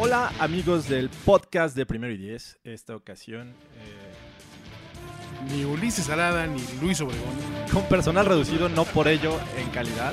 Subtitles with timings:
[0.00, 2.56] Hola amigos del podcast de Primero y Diez.
[2.62, 4.14] Esta ocasión eh,
[5.50, 7.34] Ni Ulises Arada ni Luis Obregón.
[7.72, 10.12] con personal reducido, no por ello en calidad.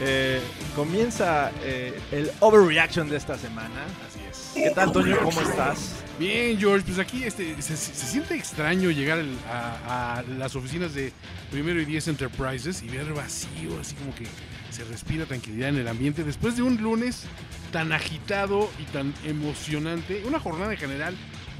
[0.00, 0.40] Eh,
[0.76, 3.84] comienza eh, el overreaction de esta semana.
[4.08, 4.52] Así es.
[4.54, 5.18] ¿Qué tal, Toño?
[5.24, 5.96] ¿Cómo estás?
[6.16, 11.12] Bien, George, pues aquí este, se, siente extraño llegar a, a las oficinas de
[11.50, 14.26] Primero y Diez Enterprises y ver vacío, así como que
[14.70, 17.24] se respira tranquilidad en el ambiente después de un lunes
[17.72, 20.22] tan agitado y tan emocionante.
[20.26, 21.16] Una jornada en general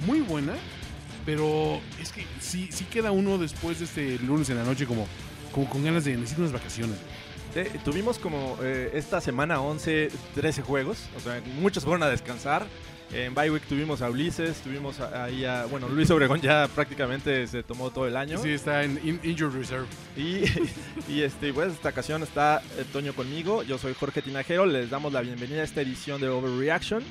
[0.06, 0.54] muy buena,
[1.26, 5.06] pero es que sí, sí queda uno después de este lunes en la noche como,
[5.52, 6.96] como con ganas de necesitar unas vacaciones.
[7.54, 11.08] Eh, tuvimos como eh, esta semana 11, 13 juegos.
[11.16, 12.66] O sea, muchos fueron a descansar.
[13.12, 15.64] En bye week tuvimos a Ulises, tuvimos ahí a...
[15.66, 18.38] Bueno, Luis Obregón ya prácticamente se tomó todo el año.
[18.40, 19.86] Sí, está en in- Injured Reserve.
[20.16, 20.44] Y,
[21.12, 25.12] y este, pues esta ocasión está eh, Toño conmigo, yo soy Jorge Tinajero, les damos
[25.12, 27.02] la bienvenida a esta edición de Overreaction.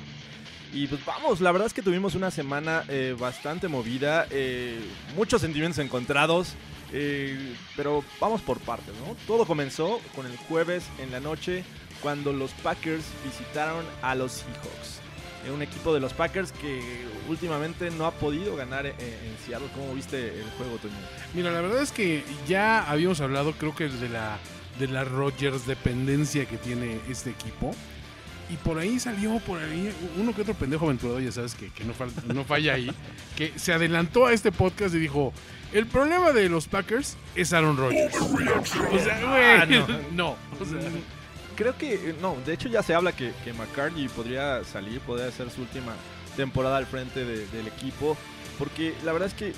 [0.72, 4.78] Y pues vamos, la verdad es que tuvimos una semana eh, bastante movida, eh,
[5.16, 6.54] muchos sentimientos encontrados,
[6.92, 9.16] eh, pero vamos por partes, ¿no?
[9.26, 11.62] Todo comenzó con el jueves en la noche
[12.00, 14.99] cuando los Packers visitaron a los Seahawks.
[15.52, 16.80] Un equipo de los Packers que
[17.28, 19.68] últimamente no ha podido ganar eh, en Seattle.
[19.74, 20.94] ¿Cómo viste el juego, Toño?
[21.34, 24.38] Mira, la verdad es que ya habíamos hablado, creo que de la,
[24.78, 27.74] de la Rogers dependencia que tiene este equipo.
[28.50, 31.84] Y por ahí salió, por ahí, uno que otro pendejo aventurado, ya sabes, que, que
[31.84, 32.90] no, fal- no falla ahí,
[33.36, 35.32] que se adelantó a este podcast y dijo,
[35.72, 38.14] el problema de los Packers es Aaron Rodgers.
[38.16, 39.86] O sea, güey, Ah, no.
[40.12, 40.30] no.
[40.60, 41.19] o sea, Mm,
[41.60, 45.26] Creo que, eh, no, de hecho ya se habla que, que McCarthy podría salir, podría
[45.28, 45.92] hacer su última
[46.34, 48.16] temporada al frente de- del equipo,
[48.58, 49.52] porque la verdad es que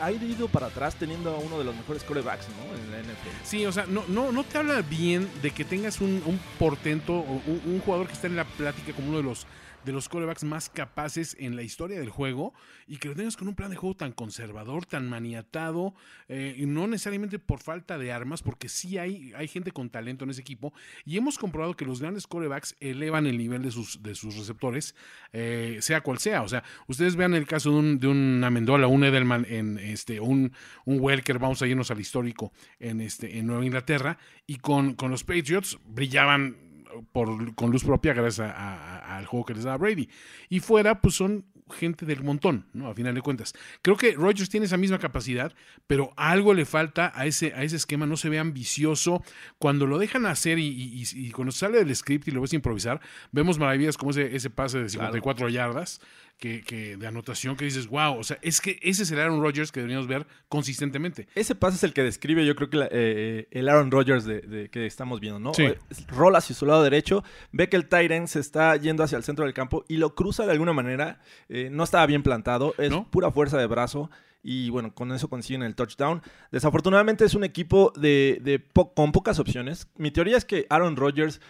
[0.00, 2.74] ha ido para atrás teniendo a uno de los mejores corebacks, ¿no?
[2.82, 3.44] En la NFL.
[3.44, 7.80] Sí, o sea, no, no, no te habla bien de que tengas un, portento un
[7.84, 9.46] jugador que está en la plática como uno de los
[9.88, 12.52] de los corebacks más capaces en la historia del juego
[12.86, 15.94] y que lo tengas con un plan de juego tan conservador, tan maniatado,
[16.28, 20.30] eh, no necesariamente por falta de armas, porque sí hay, hay gente con talento en
[20.30, 20.74] ese equipo
[21.06, 24.94] y hemos comprobado que los grandes corebacks elevan el nivel de sus, de sus receptores,
[25.32, 26.42] eh, sea cual sea.
[26.42, 30.20] O sea, ustedes vean el caso de un, de un Amendola, un Edelman, en este,
[30.20, 30.52] un,
[30.84, 35.10] un Welker, vamos a irnos al histórico en, este, en Nueva Inglaterra, y con, con
[35.10, 36.67] los Patriots brillaban
[37.12, 40.08] por, con luz propia gracias al juego que les daba Brady.
[40.48, 42.88] Y fuera, pues son gente del montón, ¿no?
[42.88, 43.52] A final de cuentas.
[43.82, 45.52] Creo que Rodgers tiene esa misma capacidad,
[45.86, 49.22] pero algo le falta a ese, a ese esquema, no se ve ambicioso.
[49.58, 52.54] Cuando lo dejan hacer y, y- y- y cuando sale del script y lo ves
[52.54, 53.00] improvisar,
[53.32, 56.00] vemos maravillas como ese, ese pase de 54 yardas
[56.38, 59.40] que, que de anotación que dices, wow, o sea, es que ese es el Aaron
[59.42, 61.28] Rodgers que deberíamos ver consistentemente.
[61.34, 64.40] Ese pase es el que describe, yo creo que la- eh, el Aaron Rodgers de,
[64.40, 65.54] de- que estamos viendo, ¿no?
[65.54, 65.64] Sí.
[65.64, 65.78] Eh,
[66.08, 67.22] Rola hacia su lado derecho,
[67.52, 70.46] ve que el Tyrant se está yendo hacia el centro del campo y lo cruza
[70.46, 71.20] de alguna manera.
[71.48, 73.10] eh, no estaba bien plantado, es ¿No?
[73.10, 74.10] pura fuerza de brazo.
[74.42, 76.22] Y bueno, con eso consiguen el touchdown.
[76.52, 79.88] Desafortunadamente es un equipo de, de po- con pocas opciones.
[79.96, 81.40] Mi teoría es que Aaron Rodgers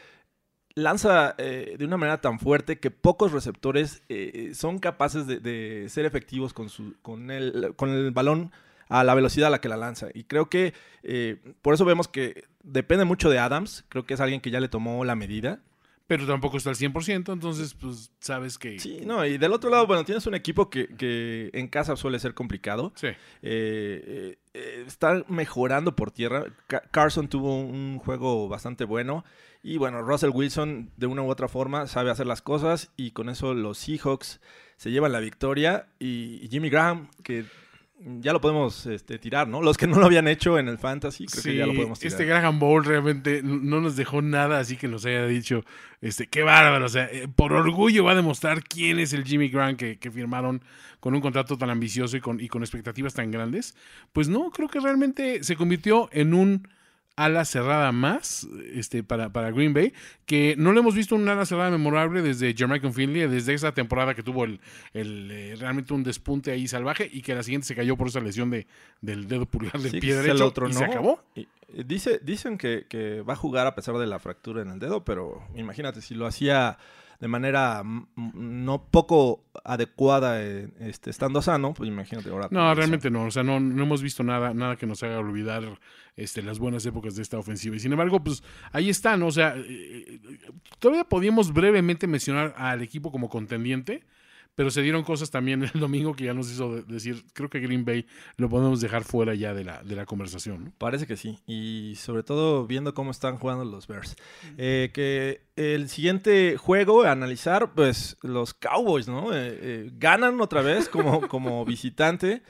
[0.79, 5.89] lanza eh, de una manera tan fuerte que pocos receptores eh, son capaces de, de
[5.89, 8.53] ser efectivos con, su, con, el, con el balón
[8.89, 10.09] a la velocidad a la que la lanza.
[10.15, 10.73] Y creo que
[11.03, 13.85] eh, por eso vemos que depende mucho de Adams.
[13.89, 15.61] Creo que es alguien que ya le tomó la medida.
[16.09, 18.79] Pero tampoco está al 100%, entonces, pues, sabes que...
[18.81, 22.19] Sí, no, y del otro lado, bueno, tienes un equipo que, que en casa suele
[22.19, 22.93] ser complicado.
[22.97, 23.09] Sí.
[23.09, 26.47] Eh, eh, eh, está mejorando por tierra.
[26.67, 29.23] Ca- Carson tuvo un juego bastante bueno.
[29.63, 32.91] Y bueno, Russell Wilson, de una u otra forma, sabe hacer las cosas.
[32.97, 34.41] Y con eso los Seahawks
[34.79, 35.89] se llevan la victoria.
[35.99, 37.45] Y Jimmy Graham, que
[37.99, 39.61] ya lo podemos este, tirar, ¿no?
[39.61, 42.13] Los que no lo habían hecho en el Fantasy, creo que ya lo podemos tirar.
[42.13, 45.65] este Graham Bowl realmente no nos dejó nada, así que nos haya dicho,
[46.01, 49.49] este, qué bárbaro, o sea, eh, por orgullo va a demostrar quién es el Jimmy
[49.49, 50.63] Grant que, que firmaron
[51.01, 53.75] con un contrato tan ambicioso y con, y con expectativas tan grandes.
[54.13, 56.69] Pues no, creo que realmente se convirtió en un
[57.19, 59.93] ala cerrada más este, para, para Green Bay,
[60.25, 64.15] que no le hemos visto un ala cerrada memorable desde Jermichael Finley, desde esa temporada
[64.15, 64.61] que tuvo el,
[64.95, 68.21] el, eh, realmente un despunte ahí salvaje y que la siguiente se cayó por esa
[68.21, 68.67] lesión de,
[69.01, 70.71] del dedo pulgar del Sí, pie derecho lo tronó.
[70.71, 71.21] y se acabó.
[71.35, 74.71] Y, eh, dice, dicen que, que va a jugar a pesar de la fractura en
[74.71, 76.79] el dedo, pero imagínate, si lo hacía
[77.21, 77.83] de manera
[78.17, 82.49] no poco adecuada eh, este, estando sano, pues imagínate ahora.
[82.51, 83.25] No, realmente no.
[83.25, 85.81] O sea, no, no hemos visto nada, nada que nos haga olvidar
[86.17, 87.75] este, las buenas épocas de esta ofensiva.
[87.75, 89.23] Y sin embargo, pues ahí están.
[89.25, 90.21] O sea, eh,
[90.79, 94.05] todavía podíamos brevemente mencionar al equipo como contendiente
[94.59, 97.85] pero se dieron cosas también el domingo que ya nos hizo decir, creo que Green
[97.85, 98.07] Bay
[98.39, 100.75] lo podemos dejar fuera ya de la, de la conversación.
[100.79, 104.17] Parece que sí, y sobre todo viendo cómo están jugando los Bears.
[104.57, 109.33] Eh, que el siguiente juego a analizar, pues los Cowboys, ¿no?
[109.33, 112.43] Eh, eh, ganan otra vez como, como visitante.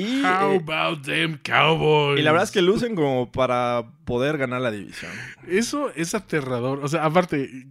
[0.00, 2.18] Y, How eh, about them Cowboys?
[2.18, 5.10] Y la verdad es que lucen como para poder ganar la división.
[5.46, 6.80] Eso es aterrador.
[6.82, 7.68] O sea, aparte,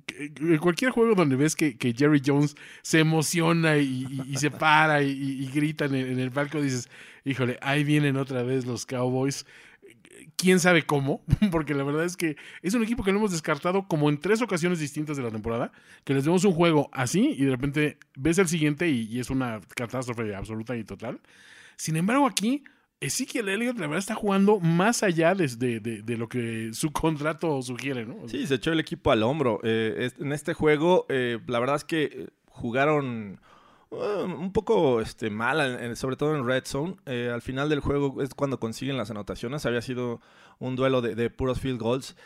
[0.60, 5.96] cualquier juego donde ves que, Jerry Jones se emociona y, se para y, grita en
[5.96, 6.90] el, en el palco, dices,
[7.26, 9.46] híjole, ahí vienen otra vez los Cowboys
[10.36, 11.22] quién sabe cómo,
[11.52, 14.42] porque la verdad es que es un equipo que lo hemos descartado como en tres
[14.42, 15.72] ocasiones distintas de la temporada,
[16.06, 19.60] que les demos un juego así y de repente ves el siguiente y es una
[19.76, 21.20] catástrofe absoluta y total.
[21.80, 22.66] Sin embargo, aquí
[23.00, 28.06] Ezekiel Elliott, la verdad, está jugando más allá de, de, lo que su contrato sugiere,
[28.06, 28.28] ¿no?
[28.28, 29.62] Sí, se echó el equipo al hombro.
[29.64, 33.40] Eh, en este juego, eh, la verdad es que jugaron
[33.92, 36.98] uh, un poco este, mal, sobre todo en Red Zone.
[37.06, 39.66] Eh, al final del juego es cuando consiguen las anotaciones.
[39.66, 40.20] Había sido
[40.58, 42.18] un duelo de, puros field goals.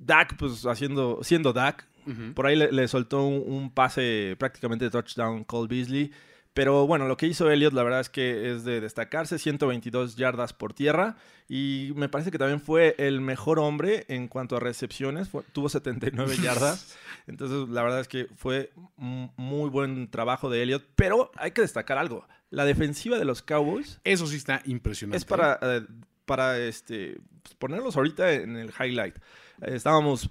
[0.00, 1.86] Dak, pues haciendo, siendo Dak,
[2.34, 6.10] por ahí le, soltó un, un, pase prácticamente de touchdown Cole Beasley.
[6.56, 10.54] Pero bueno, lo que hizo Elliot, la verdad es que es de destacarse, 122 yardas
[10.54, 11.16] por tierra
[11.50, 16.38] y me parece que también fue el mejor hombre en cuanto a recepciones, tuvo 79
[16.42, 21.60] yardas, entonces la verdad es que fue muy buen trabajo de Elliot, pero hay que
[21.60, 24.00] destacar algo, la defensiva de los Cowboys.
[24.04, 25.18] Eso sí está impresionante.
[25.18, 25.82] Es para, eh,
[26.24, 29.16] para este, pues, ponerlos ahorita en el highlight.
[29.60, 30.30] estábamos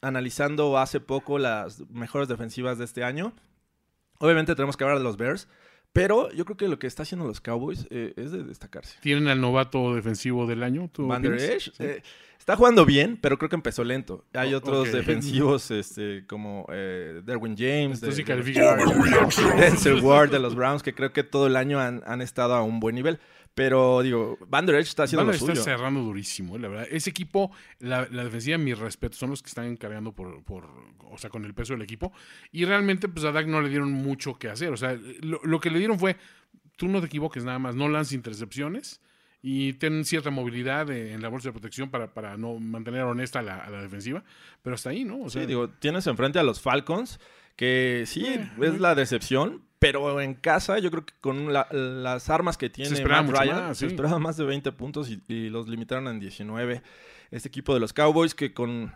[0.00, 3.34] analizando hace poco las mejores defensivas de este año
[4.18, 5.48] Obviamente tenemos que hablar de los Bears,
[5.92, 8.98] pero yo creo que lo que está haciendo los Cowboys eh, es de destacarse.
[9.00, 10.90] ¿Tienen al novato defensivo del año?
[10.98, 12.02] Van Der eh,
[12.38, 14.24] está jugando bien, pero creo que empezó lento.
[14.34, 18.10] Hay otros defensivos este, como eh, Derwin James, de,
[19.56, 22.62] Denzel Ward de los Browns, que creo que todo el año han, han estado a
[22.62, 23.18] un buen nivel.
[23.58, 26.86] Pero digo, Van Der está haciendo Van lo está cerrando durísimo, eh, la verdad.
[26.92, 27.50] Ese equipo,
[27.80, 30.70] la, defensiva, mi respeto, son los que están encargando por, por,
[31.10, 32.12] o sea, con el peso del equipo.
[32.52, 34.72] Y realmente, pues a Dak no le dieron mucho que hacer.
[34.72, 36.16] O sea, lo, que le dieron fue,
[36.76, 39.00] tú no te equivoques nada más, no lances intercepciones
[39.42, 43.56] y ten cierta movilidad en la bolsa de protección para, para no mantener honesta la,
[43.56, 44.22] a la defensiva.
[44.62, 45.22] Pero hasta ahí, ¿no?
[45.22, 47.18] O sea, sí, digo, tienes enfrente a los Falcons,
[47.56, 52.56] que sí, eh, es la decepción, pero en casa, yo creo que con las armas
[52.58, 56.82] que tiene Matt Ryan, se esperaba más de 20 puntos y, los limitaron en 19.
[57.30, 58.92] Este equipo de los Cowboys que con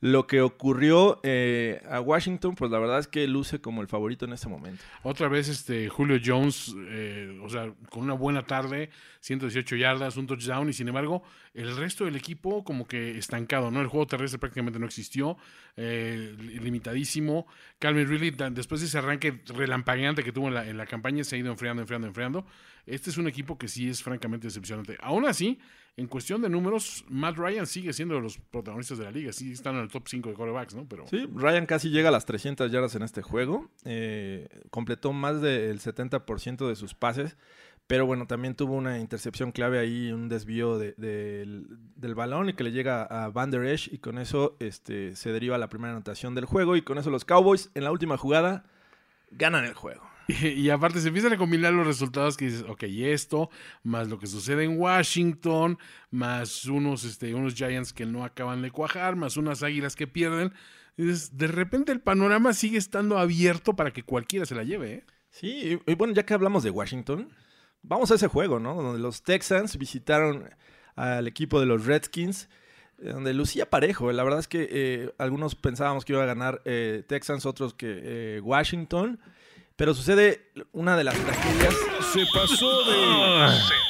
[0.00, 4.24] lo que ocurrió eh, a Washington, pues la verdad es que luce como el favorito
[4.26, 4.84] en este momento.
[5.02, 8.90] Otra vez este Julio Jones, eh, o sea, con una buena tarde,
[9.20, 11.22] 118 yardas, un touchdown, y sin embargo,
[11.54, 13.80] el resto del equipo como que estancado, ¿no?
[13.80, 15.38] El juego terrestre prácticamente no existió,
[15.76, 17.46] eh, limitadísimo.
[17.78, 21.36] Calvin Ridley, después de ese arranque relampagueante que tuvo en la, en la campaña, se
[21.36, 22.46] ha ido enfriando, enfriando, enfriando.
[22.84, 24.96] Este es un equipo que sí es francamente decepcionante.
[25.00, 25.58] Aún así,
[25.98, 29.32] en cuestión de números, Matt Ryan sigue siendo de los protagonistas de la liga.
[29.32, 30.86] Sí están en el top 5 de quarterbacks, ¿no?
[30.86, 31.06] Pero...
[31.06, 33.70] Sí, Ryan casi llega a las 300 yardas en este juego.
[33.84, 37.38] Eh, completó más del 70% de sus pases.
[37.86, 41.78] Pero bueno, también tuvo una intercepción clave ahí, un desvío del,
[42.14, 45.56] balón y que le llega a Van Der Esch y con eso este, se deriva
[45.56, 48.64] la primera anotación del juego y con eso los Cowboys en la última jugada
[49.30, 50.02] ganan el juego.
[50.42, 53.50] Y, aparte se empiezan a combinar los resultados que dices, ok, esto,
[53.82, 55.78] más lo que sucede en Washington,
[56.10, 60.52] más unos, este, unos Giants que no acaban de cuajar, más unas águilas que pierden.
[60.96, 64.92] de repente el panorama sigue estando abierto para que cualquiera se la lleve.
[64.92, 65.04] ¿eh?
[65.30, 67.28] Sí, y bueno, ya que hablamos de Washington,
[67.82, 68.74] vamos a ese juego, ¿no?
[68.82, 70.48] Donde los Texans visitaron
[70.96, 72.48] al equipo de los Redskins
[72.98, 74.10] eh, donde lucía parejo.
[74.10, 79.20] La verdad es que eh, algunos pensábamos que iba a ganar Texans, otros que Washington.
[79.76, 81.74] Pero sucede una de las tragedias.
[82.12, 83.86] Se pasó de.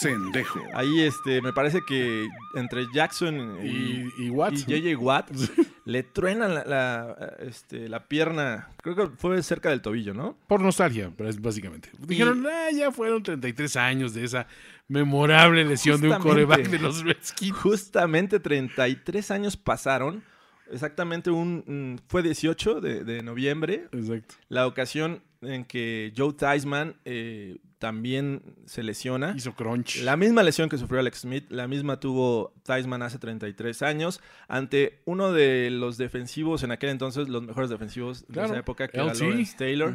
[0.00, 0.60] Sendejo.
[0.74, 5.30] Ahí este, me parece que entre Jackson y, y, JJ Watt
[5.86, 8.68] le truenan la, este, la pierna.
[8.82, 10.36] Creo que fue cerca del tobillo, ¿no?
[10.46, 11.90] Por nostalgia, básicamente.
[11.98, 14.46] Dijeron, ah, ya fueron 33 años de esa
[14.88, 17.56] memorable lesión de un coreback de los Redskins.
[17.56, 20.22] Justamente 33 años pasaron
[20.70, 22.00] exactamente un...
[22.08, 23.88] Fue 18 de, noviembre.
[23.92, 24.34] Exacto.
[24.48, 29.34] La ocasión en que Joe Theismann eh, también se lesiona.
[29.36, 30.02] Hizo crunch.
[30.02, 35.02] La misma lesión que sufrió Alex Smith, la misma tuvo Theismann hace 33 años ante
[35.04, 39.12] uno de los defensivos en aquel entonces, los mejores defensivos de esa época, que era
[39.12, 39.94] Lawrence Taylor.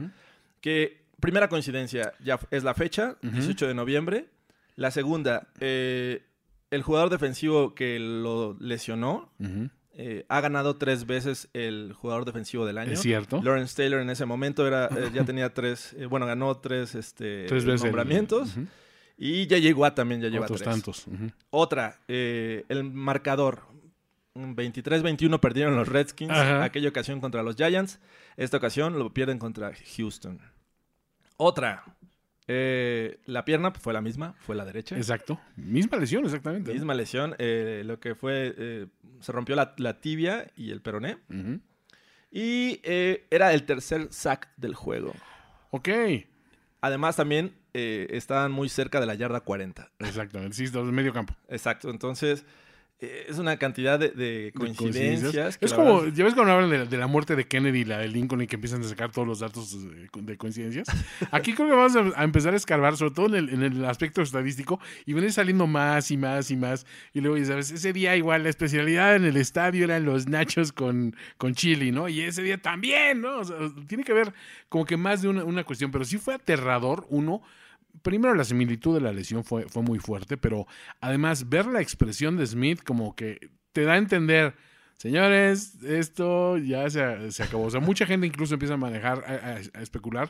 [0.61, 4.27] Que, primera coincidencia, ya es la fecha, 18 de noviembre.
[4.75, 6.21] La segunda, eh,
[6.69, 9.31] el jugador defensivo que lo lesionó
[10.01, 12.93] eh, ha ganado tres veces el jugador defensivo del año.
[12.93, 13.41] Es cierto.
[13.43, 18.55] Lawrence Taylor en ese momento era, eh, ya tenía tres, bueno, ganó tres, este, nombramientos.
[19.17, 20.71] Y ya llegó a también ya lleva Otros tres.
[20.71, 21.05] tantos.
[21.49, 23.63] Otra, el marcador.
[24.35, 27.99] 23-21 perdieron los Redskins aquella ocasión contra los Giants.
[28.37, 30.39] Esta ocasión lo pierden contra Houston.
[31.35, 31.83] Otra,
[32.51, 34.97] eh, la pierna fue la misma, fue la derecha.
[34.97, 35.39] Exacto.
[35.55, 36.73] Misma lesión, exactamente.
[36.73, 37.35] Misma lesión.
[37.37, 38.87] Eh, lo que fue, eh,
[39.19, 41.19] se rompió la, tibia y el peroné.
[42.31, 45.13] Y era el tercer sack del juego.
[45.69, 45.89] Ok.
[46.81, 49.91] Además, también estaban muy cerca de la yarda 40.
[49.99, 51.35] Exactamente, sí, medio campo.
[51.49, 51.91] Exacto.
[51.91, 52.45] Entonces,
[52.99, 55.57] es una cantidad de, coincidencias.
[55.61, 58.41] es como, ¿ya ves cuando hablan de, la muerte de Kennedy y la de Lincoln
[58.41, 59.77] y que empiezan a sacar todos los datos
[60.13, 60.87] de, coincidencias?
[61.31, 65.13] Aquí creo que vamos a, empezar a escarbar, sobre todo en el, aspecto estadístico, y
[65.13, 66.85] venir saliendo más y más y más.
[67.13, 67.71] Y luego, ¿sabes?
[67.71, 72.09] Ese día igual la especialidad en el estadio eran los nachos con, con chili, ¿no?
[72.09, 73.41] Y ese día también, ¿no?
[73.87, 74.33] tiene que ver
[74.67, 77.41] como que más de una, una cuestión, pero sí fue aterrador, uno,
[78.01, 80.67] primero la similitud de la lesión fue, fue muy fuerte, pero
[81.01, 84.55] además ver la expresión de Smith como que te da a entender
[84.99, 87.63] señores, esto ya se, se, acabó.
[87.63, 89.23] O sea, mucha gente incluso empieza a manejar,
[89.73, 90.29] a, especular.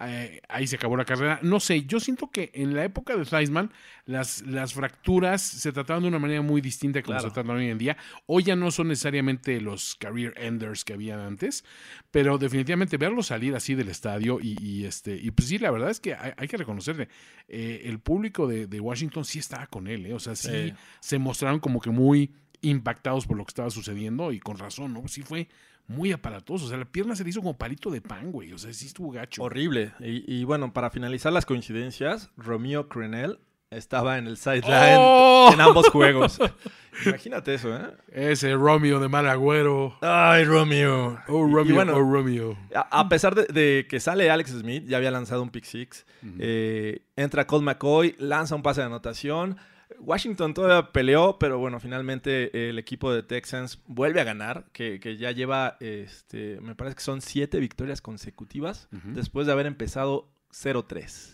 [0.00, 1.38] Eh, ahí se acabó la carrera.
[1.42, 3.70] No sé, yo siento que en la época de Theismann
[4.06, 7.78] las, las fracturas se trataban de una manera muy distinta como se tratan hoy en
[7.78, 7.96] día.
[8.26, 11.64] Hoy ya no son necesariamente los career enders que habían antes,
[12.10, 16.00] pero definitivamente verlo salir así del estadio y, este, y pues sí, la verdad es
[16.00, 17.08] que hay, que reconocerle,
[17.46, 20.14] eh, el público de, Washington sí estaba con él, eh.
[20.14, 24.40] o sea, sí se mostraron como que muy impactados por lo que estaba sucediendo y
[24.40, 25.08] con razón, ¿no?
[25.08, 25.48] Sí fue
[25.88, 26.66] muy aparatoso.
[26.66, 28.52] O sea, la pierna se le hizo como palito de pan, güey.
[28.52, 29.42] O sea, sí estuvo gacho.
[29.42, 29.92] Horrible.
[30.00, 35.50] Y, bueno, para finalizar las coincidencias, Romeo Crenel estaba en el sideline ¡Oh!
[35.52, 36.38] en ambos juegos.
[37.06, 37.92] Imagínate eso, ¿eh?
[38.08, 39.96] Ese Romeo de mal agüero.
[40.00, 41.18] Ay, Romeo.
[41.28, 42.58] Oh, Romeo, oh, Romeo.
[42.74, 46.06] A, pesar de, que sale Alex Smith, ya había lanzado un pick six,
[46.38, 49.58] eh, entra Colt McCoy, lanza un pase de anotación
[50.00, 55.30] Washington todavía peleó, pero bueno, finalmente el equipo de Texans vuelve a ganar, que, ya
[55.32, 61.32] lleva, este, me parece que son siete victorias consecutivas después de haber empezado 0-3.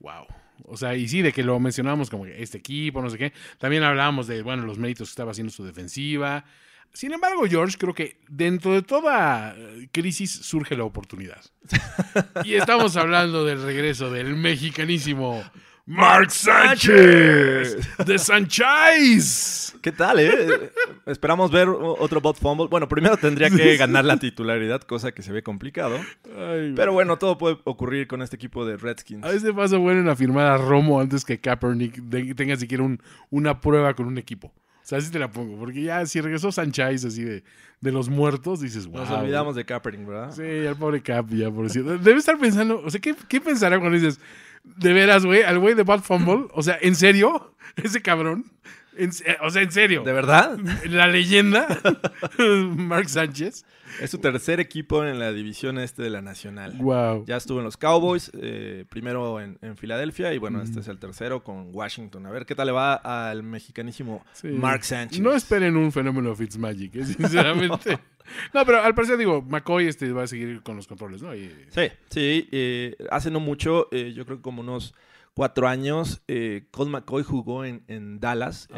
[0.00, 0.26] Wow.
[0.64, 3.32] O sea, y sí, de que lo mencionábamos como que este equipo, no sé qué.
[3.58, 6.44] También hablábamos de, bueno, los méritos que estaba haciendo su defensiva.
[6.92, 9.54] Sin embargo, George, creo que dentro de toda
[9.92, 11.44] crisis surge la oportunidad.
[12.44, 15.44] y estamos hablando del regreso del mexicanísimo
[15.90, 19.74] Mark Sánchez de Sanchez.
[19.80, 20.70] ¿Qué tal, eh?
[21.06, 22.66] Esperamos ver otro bot fumble.
[22.66, 25.98] Bueno, primero tendría que ganar la titularidad, cosa que se ve complicado.
[26.76, 29.24] pero bueno, todo puede ocurrir con este equipo de Redskins.
[29.24, 32.02] A veces pasa bueno en afirmar a Romo antes que Kaepernick
[32.36, 32.86] tenga siquiera
[33.30, 34.52] una prueba con un equipo.
[34.88, 35.58] O sea, así te la pongo.
[35.58, 37.44] Porque ya si regresó Sanchez así de,
[37.82, 39.00] de los muertos, dices, wow.
[39.00, 40.32] Nos olvidamos de Kaepernick, ¿verdad?
[40.34, 41.84] Sí, el pobre Cap, ya por decir.
[41.84, 44.18] Debe estar pensando, o sea, ¿qué, qué pensará cuando dices
[44.64, 46.48] de veras, güey, al güey de Bad Fumble.
[46.54, 47.54] O sea, ¿en serio?
[47.76, 48.46] Ese cabrón.
[49.42, 50.02] O sea, en serio.
[50.02, 50.58] ¿De verdad?
[50.88, 51.66] La leyenda,
[52.76, 53.64] Mark Sánchez.
[54.00, 56.74] Es su tercer equipo en la división este de la Nacional.
[56.78, 57.24] Wow.
[57.26, 61.42] Ya estuvo en los Cowboys, eh, primero en, Filadelfia y bueno, este es el tercero
[61.42, 62.26] con Washington.
[62.26, 65.20] A ver qué tal le va al mexicanísimo Mark Sánchez.
[65.20, 67.04] No esperen un fenómeno Fitzmagic, ¿eh?
[67.04, 67.98] sinceramente.
[68.52, 71.32] No, pero al parecer, digo, McCoy este, va a seguir con los controles, ¿no?
[71.32, 71.50] Sí,
[72.10, 72.48] sí.
[72.52, 74.94] Eh, hace no mucho, eh, yo creo que como unos
[75.38, 78.68] cuatro años, eh, Colt McCoy jugó en, Dallas.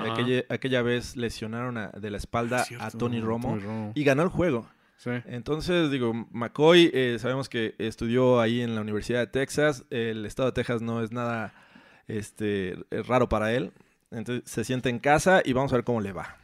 [0.51, 3.59] Aquella, vez lesionaron de la espalda a Tony Romo,
[3.95, 4.69] y ganó el juego.
[4.99, 5.11] Sí.
[5.25, 9.87] Entonces, digo, McCoy, eh, sabemos que estudió ahí en la Universidad de Texas.
[9.89, 11.55] El estado de Texas no es nada
[12.07, 12.77] este,
[13.09, 13.73] raro para él.
[14.11, 16.37] Entonces, se siente en casa y vamos a ver cómo le va.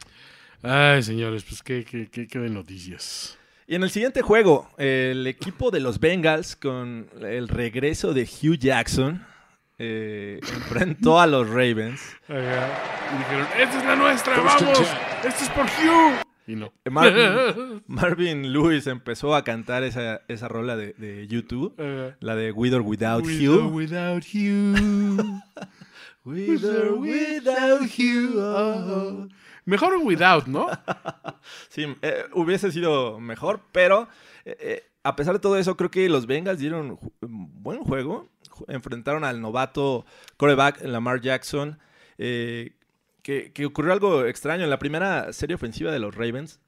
[0.62, 3.36] Ay, señores, pues qué, qué, qué, de noticias.
[3.66, 8.56] Y en el siguiente juego, el equipo de los Bengals, con el regreso de Hugh
[8.56, 9.26] Jackson,
[9.78, 12.16] eh, enfrentó a los Ravens.
[12.28, 14.80] y dijeron, esta es la nuestra, vamos,
[15.24, 16.22] esto es por Hugh.
[16.46, 16.72] Y no.
[16.84, 21.74] Eh, Marvin Lewis empezó a cantar esa, esa rola de, YouTube,
[22.20, 23.72] la de With or Without Hugh.
[23.72, 25.42] Without Hugh.
[26.24, 28.38] With or Without Hugh.
[28.38, 29.28] Oh.
[29.66, 30.68] Mejor without, ¿no?
[31.68, 34.08] sí, eh, hubiese sido mejor, pero
[34.44, 38.28] eh, eh, a pesar de todo eso, creo que los Bengals dieron un buen juego.
[38.68, 40.04] Enfrentaron al novato
[40.36, 41.78] coreback Lamar Jackson.
[42.16, 42.72] que,
[43.22, 44.64] que ocurrió algo extraño.
[44.64, 46.60] En la primera serie ofensiva de los Ravens,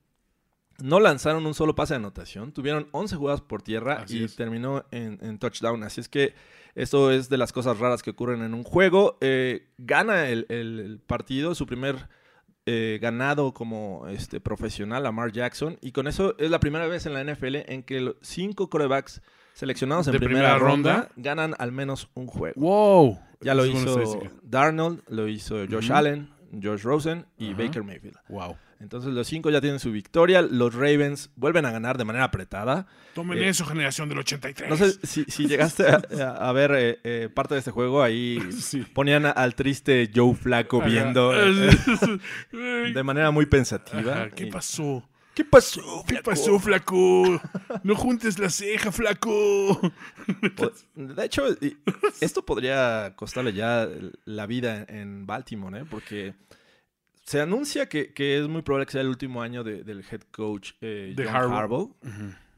[0.80, 2.52] no lanzaron un solo pase de anotación.
[2.52, 5.82] Tuvieron 11 jugadas por tierra y terminó en, touchdown.
[5.82, 6.34] Así es que
[6.74, 9.18] esto es de las cosas raras que ocurren en un juego.
[9.20, 12.08] Eh, gana el, partido, su primer
[12.70, 15.78] eh, ganado como este, profesional, Lamar Jackson.
[15.80, 19.22] Y con eso es la primera vez en la NFL en que los cinco corebacks
[19.54, 22.60] seleccionados en primera, ronda, ganan al menos un juego.
[22.60, 23.18] ¡Wow!
[23.40, 26.28] Ya lo hizo Darnold, lo hizo Josh Allen,
[26.62, 28.16] Josh Rosen y Baker Mayfield.
[28.28, 28.56] ¡Wow!
[28.80, 30.40] Entonces los cinco ya tienen su victoria.
[30.40, 32.86] Los Ravens vuelven a ganar de manera apretada.
[33.14, 34.70] Tomen eh, eso, generación del 83.
[34.70, 38.02] No sé si, llegaste a, ver eh, eh, parte de este juego.
[38.02, 38.38] Ahí
[38.94, 41.32] ponían al triste Joe Flaco viendo
[42.52, 44.28] de manera muy pensativa.
[44.30, 45.08] ¿Qué pasó?
[45.38, 46.04] ¿Qué pasó, flaco?
[46.08, 47.40] ¿Qué pasó, flaco?
[47.84, 49.80] No juntes la ceja, flaco.
[50.96, 51.44] De hecho,
[52.20, 53.88] esto podría costarle ya
[54.24, 55.84] la vida en Baltimore, ¿eh?
[55.88, 56.34] Porque
[57.22, 61.14] se anuncia que, es muy probable que sea el último año del head coach eh,
[61.16, 61.94] de John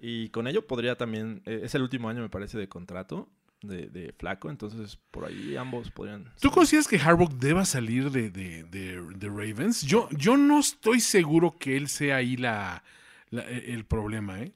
[0.00, 3.28] Y con ello podría también, eh, es el último año me parece de contrato
[3.62, 6.32] de, Flaco, entonces por ahí ambos podrían...
[6.40, 9.82] ¿Tú consideras que Harbaugh deba salir de, Ravens?
[9.82, 12.82] Yo, yo no estoy seguro que él sea ahí la,
[13.30, 14.52] e, el problema, ¿eh?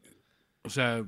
[0.63, 1.05] O sea,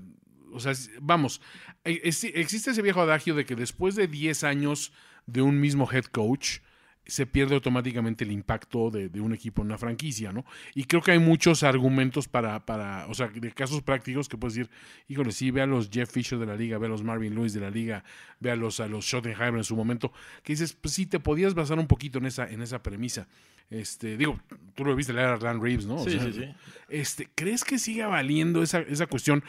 [0.52, 1.40] o sea, vamos,
[1.84, 4.92] e, existe ese viejo adagio de que después de 10 años
[5.26, 6.58] de un mismo head coach,
[7.06, 10.44] se pierde automáticamente el impacto de, un equipo en una franquicia, ¿no?
[10.74, 14.54] Y creo que hay muchos argumentos para, para, o sea, de casos prácticos que puedes
[14.54, 14.70] decir,
[15.08, 17.52] híjole, sí, ve a los Jeff Fisher de la liga, ve a los Marvin Lewis
[17.54, 18.04] de la liga,
[18.40, 21.54] ve a los, a los Schottenheimer en su momento, que dices, pues sí, te podías
[21.54, 23.28] basar un poquito en esa, en esa premisa.
[23.70, 24.38] Este, digo,
[24.74, 25.98] tú lo viste leer a Dan Reeves, ¿no?
[25.98, 26.44] sí, sí, sí.
[26.88, 29.42] Este, ¿Crees que siga valiendo esa, esa cuestión?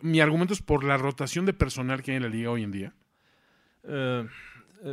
[0.00, 2.70] mi argumento es por la rotación de personal que hay en la liga hoy en
[2.70, 2.94] día.
[3.86, 4.26] Eh,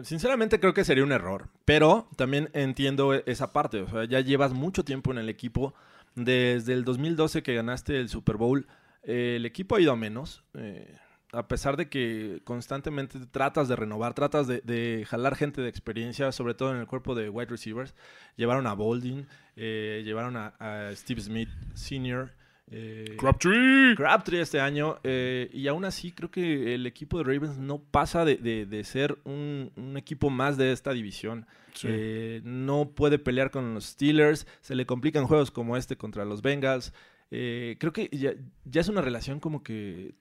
[0.03, 3.81] sinceramente creo que sería un error, pero también entiendo e-, esa parte.
[3.81, 5.73] O sea, ya llevas mucho tiempo en el equipo.
[6.15, 8.67] Desde el 2012 que ganaste el Super Bowl,
[9.03, 10.43] eh, el equipo ha ido a menos.
[10.53, 10.97] Eh,
[11.33, 16.55] a pesar de que constantemente tratas de renovar, tratas de, jalar gente de experiencia, sobre
[16.55, 17.95] todo en el cuerpo de wide receivers.
[18.35, 19.25] Llevaron a Bolding,
[19.55, 22.33] llevaron a, a, Steve Smith Sr.,
[22.71, 23.95] eh, Crabtree.
[23.95, 24.97] Crabtree este año.
[25.03, 29.71] Eh, y aún así creo que el equipo de Ravens no pasa de, ser un,
[29.97, 31.45] equipo más de esta división.
[31.83, 34.47] Eh, no puede pelear con los Steelers.
[34.61, 36.93] Se le complican juegos como este contra los Bengals.
[37.29, 38.33] Creo que ya,
[38.79, 40.15] es una relación como que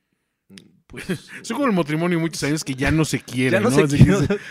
[0.88, 1.04] pues,
[1.42, 3.70] Son como el matrimonio muchos años que ya no se quieren, ¿no?
[3.70, 3.86] Se,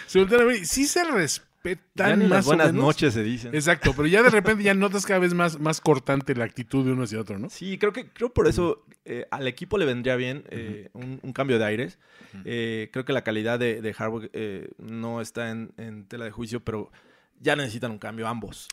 [0.08, 3.54] se, sí se respetan respetan más buenas noches se dicen.
[3.54, 6.92] Exacto, pero ya de repente ya notas cada vez más, más cortante la actitud de
[6.92, 7.50] uno hacia otro, ¿no?
[7.50, 11.60] Sí, creo que creo por eso eh, al equipo le vendría bien eh, un, cambio
[11.60, 12.00] de aires.
[12.46, 14.30] Eh, creo que la calidad de, de Harbaugh
[14.78, 16.92] no está en, tela de juicio, pero
[17.40, 18.68] ya necesitan un cambio ambos.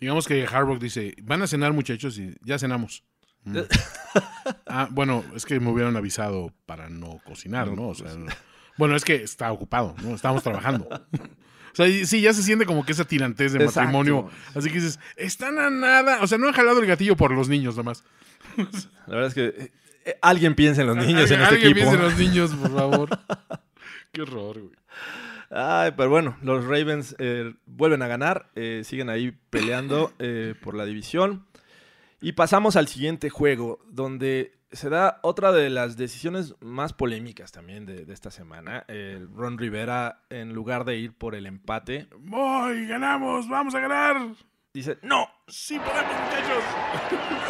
[0.00, 3.04] Digamos que Harbaugh dice, van a cenar muchachos y ya cenamos.
[3.44, 3.58] Mm.
[4.66, 7.88] ah, bueno, es que me hubieran avisado para no cocinar, ¿no?
[7.88, 8.36] O sea, pues.
[8.76, 10.14] bueno, es que está ocupado, ¿no?
[10.14, 10.88] Estamos trabajando.
[11.72, 14.28] O sea, sí, ya se siente como que esa tirantez de matrimonio.
[14.54, 16.18] Así que dices, están a nada.
[16.22, 18.04] O sea, no han jalado el gatillo por los niños nomás.
[19.06, 19.72] La verdad es que eh,
[20.04, 21.68] eh, alguien piensa en los niños en este equipo.
[21.68, 23.08] Alguien piensa en los niños, por favor.
[24.12, 24.74] Qué horror, güey.
[25.50, 28.50] Ay, pero bueno, los Ravens eh, vuelven a ganar,
[28.84, 30.12] siguen ahí peleando
[30.62, 31.46] por la división.
[32.20, 37.86] Y pasamos al siguiente juego, donde se da otra de las decisiones más polémicas también
[37.86, 38.84] de, esta semana.
[38.88, 42.08] El Ron Rivera, en lugar de ir por el empate.
[42.18, 42.86] ¡Voy!
[42.86, 43.48] ¡Ganamos!
[43.48, 44.34] ¡Vamos a ganar!
[44.74, 45.28] Dice, ¡No!
[45.46, 46.64] ¡Sí podemos, muchachos!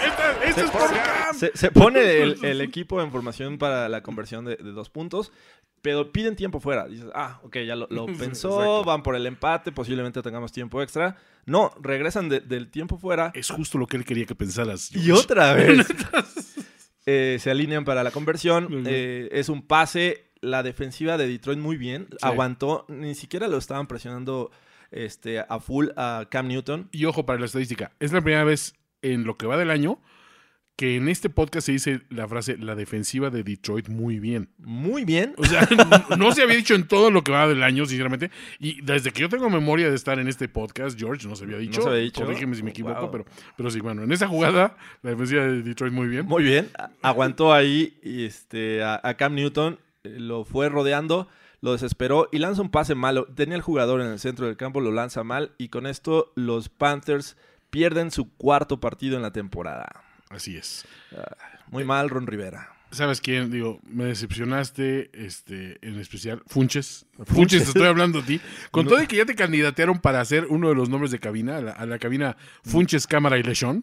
[0.45, 4.91] ¡Esto, es por se, se, pone el, equipo en formación para la conversión de, dos
[4.91, 5.31] puntos,
[5.83, 6.89] pero piden tiempo fuera.
[6.89, 11.17] Dices, ah, ok, ya lo, pensó, van por el empate, posiblemente tengamos tiempo extra.
[11.47, 13.31] No, regresan del tiempo fuera.
[13.35, 14.91] Es justo lo que él quería que pensaras.
[14.95, 15.87] Y otra vez.
[17.07, 18.85] Eh, se alinean para la conversión.
[18.87, 20.31] Eh, es un pase.
[20.41, 22.09] La defensiva de Detroit muy bien.
[22.21, 22.85] Aguantó.
[22.89, 24.51] Ni siquiera lo estaban presionando
[24.91, 26.89] este, a full a Cam Newton.
[26.91, 27.93] Y ojo para la estadística.
[28.01, 30.01] Es la primera vez en lo que va del año
[30.77, 34.49] que en este podcast se dice la frase la defensiva de Detroit muy bien.
[34.59, 35.35] Muy bien.
[35.37, 35.69] O sea,
[36.19, 38.31] no, se había dicho en todo lo que va del año, sinceramente.
[38.59, 41.59] Y desde que yo tengo memoria de estar en este podcast, George, no se había
[41.59, 41.81] dicho.
[41.81, 42.23] No se había dicho.
[42.23, 43.25] Corrígeme si me equivoco, pero,
[43.57, 46.27] pero sí, bueno, en esa jugada, la defensiva de Detroit muy bien.
[46.27, 46.71] Muy bien.
[47.03, 51.29] Aguantó ahí este, a, Cam Newton, eh, lo fue rodeando
[51.61, 53.27] lo desesperó y lanza un pase malo.
[53.37, 56.69] Tenía el jugador en el centro del campo, lo lanza mal y con esto los
[56.69, 57.37] Panthers
[57.71, 60.12] pierden su cuarto partido en la temporada.
[60.33, 60.85] Así es.
[61.17, 61.37] Ah,
[61.71, 62.73] muy mal, Ron Rivera.
[62.93, 63.51] ¿Sabes quién?
[63.51, 67.07] Digo, me decepcionaste, este, en especial, Funches.
[67.25, 68.39] Funches, te estoy hablando a ti.
[68.71, 71.57] Con todo y que ya te candidatearon para hacer uno de los nombres de cabina,
[71.57, 73.83] a la, cabina Funches, Cámara y Lechón.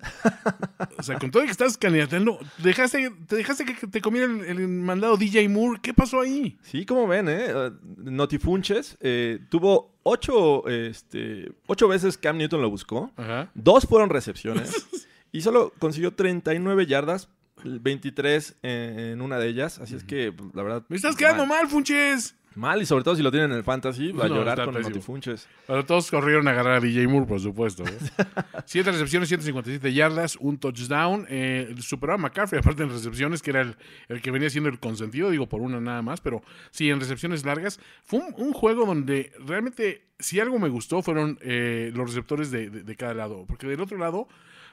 [0.95, 4.67] o sea, con todo y que estás candidateando, dejaste, te dejaste que te comiera el,
[4.67, 5.79] mandado DJ Moore.
[5.81, 6.59] ¿Qué pasó ahí?
[6.61, 7.51] Sí, como ven, ¿eh?
[7.51, 13.11] Uh, Notifunches eh, tuvo ocho, este, ocho veces Cam Newton lo buscó.
[13.55, 14.87] Dos fueron recepciones.
[15.31, 17.29] y solo consiguió 39 yardas
[17.63, 19.79] 23 en una de ellas.
[19.79, 20.83] Así es que, pues, la verdad.
[20.89, 22.35] ¡Me estás quedando mal, Funches!
[22.55, 25.05] Mal, y sobre todo si lo tienen en el fantasy, va a llorar con los
[25.05, 25.47] Funches.
[25.67, 27.83] Pero todos corrieron a agarrar a DJ Moore, por supuesto.
[27.85, 27.97] ¿eh?
[28.65, 31.25] Siete recepciones, 157 yardas, un touchdown.
[31.29, 33.75] Eh, superó a McCaffrey, aparte en recepciones, que era
[34.07, 36.21] el, que venía siendo el consentido, digo, por una nada más.
[36.21, 37.79] Pero sí, en recepciones largas.
[38.03, 42.95] Fue un, juego donde realmente, si algo me gustó, fueron eh, los receptores de, de,
[42.95, 43.45] cada lado.
[43.47, 44.27] Porque del otro lado,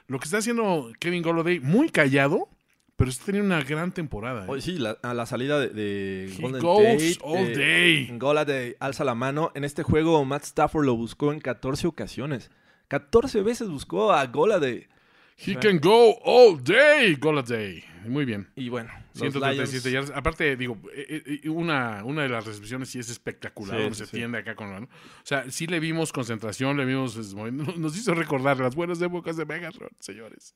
[0.07, 2.49] lo que está haciendo Kevin Golladay, muy callado
[2.97, 4.47] pero está teniendo una gran temporada.
[4.49, 4.61] ¿eh?
[4.61, 8.09] sí, a la salida de, de Golden goes all day.
[8.17, 8.43] Gola
[8.79, 9.51] alza la mano.
[9.53, 12.49] En este juego, Matt Stafford lo buscó en 14 ocasiones.
[12.87, 14.87] 14 veces buscó a Goladay.
[15.37, 17.83] He can go all day, Goladay.
[18.07, 18.47] Muy bien.
[18.55, 20.11] Y bueno, 137 yardas.
[20.15, 24.37] Aparte, digo, eh, eh, una, una de las recepciones sí es espectacular, donde se tiende
[24.37, 24.79] acá con la.
[24.79, 24.87] O
[25.23, 27.17] sea, sí le vimos concentración, le vimos.
[27.77, 30.55] Nos hizo recordar las buenas épocas de Megatron, señores.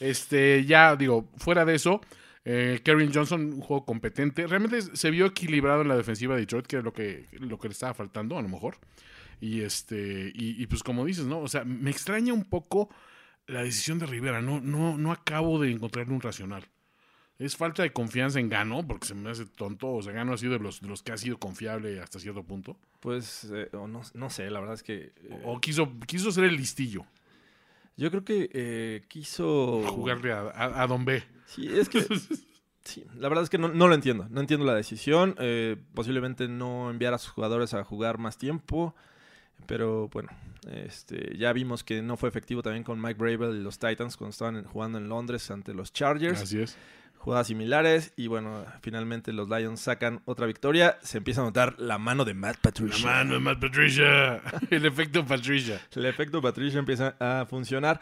[0.00, 2.00] Este, ya digo, fuera de eso,
[2.44, 4.46] eh, Kevin Johnson, un juego competente.
[4.46, 7.68] Realmente se vio equilibrado en la defensiva de Detroit, que era lo que, lo que
[7.68, 8.76] le estaba faltando, a lo mejor.
[9.40, 11.40] Y este, y, pues como dices, ¿no?
[11.40, 12.88] O sea, me extraña un poco
[13.46, 14.40] la decisión de Rivera.
[14.40, 16.66] No, no, no acabo de encontrarle un racional.
[17.38, 19.92] Es falta de confianza en Gano, porque se me hace tonto.
[19.92, 22.44] O sea, Gano ha sido de los, de los que ha sido confiable hasta cierto
[22.44, 22.76] punto.
[23.00, 25.12] Pues, eh, no, no, sé, la verdad es que.
[25.44, 27.04] O, quiso, quiso ser el listillo.
[27.96, 29.82] Yo creo que eh, quiso...
[29.86, 31.22] Jugarle a, Don B.
[31.46, 32.02] Sí, es que...
[32.84, 34.26] sí, la verdad es que no, lo entiendo.
[34.30, 35.36] No entiendo la decisión.
[35.38, 38.94] Eh, posiblemente no enviar a sus jugadores a jugar más tiempo.
[39.66, 40.30] Pero bueno,
[40.68, 44.30] este, ya vimos que no fue efectivo también con Mike Bravel y los Titans cuando
[44.30, 46.42] estaban jugando en Londres ante los Chargers.
[46.42, 46.76] Así es
[47.24, 50.98] jugadas similares y bueno, finalmente los Lions sacan otra victoria.
[51.02, 53.06] Se empieza a notar la mano de Matt Patricia.
[53.06, 54.42] La mano de Matt Patricia.
[54.70, 55.80] El efecto Patricia.
[55.96, 57.98] El efecto Patricia empieza a funcionar.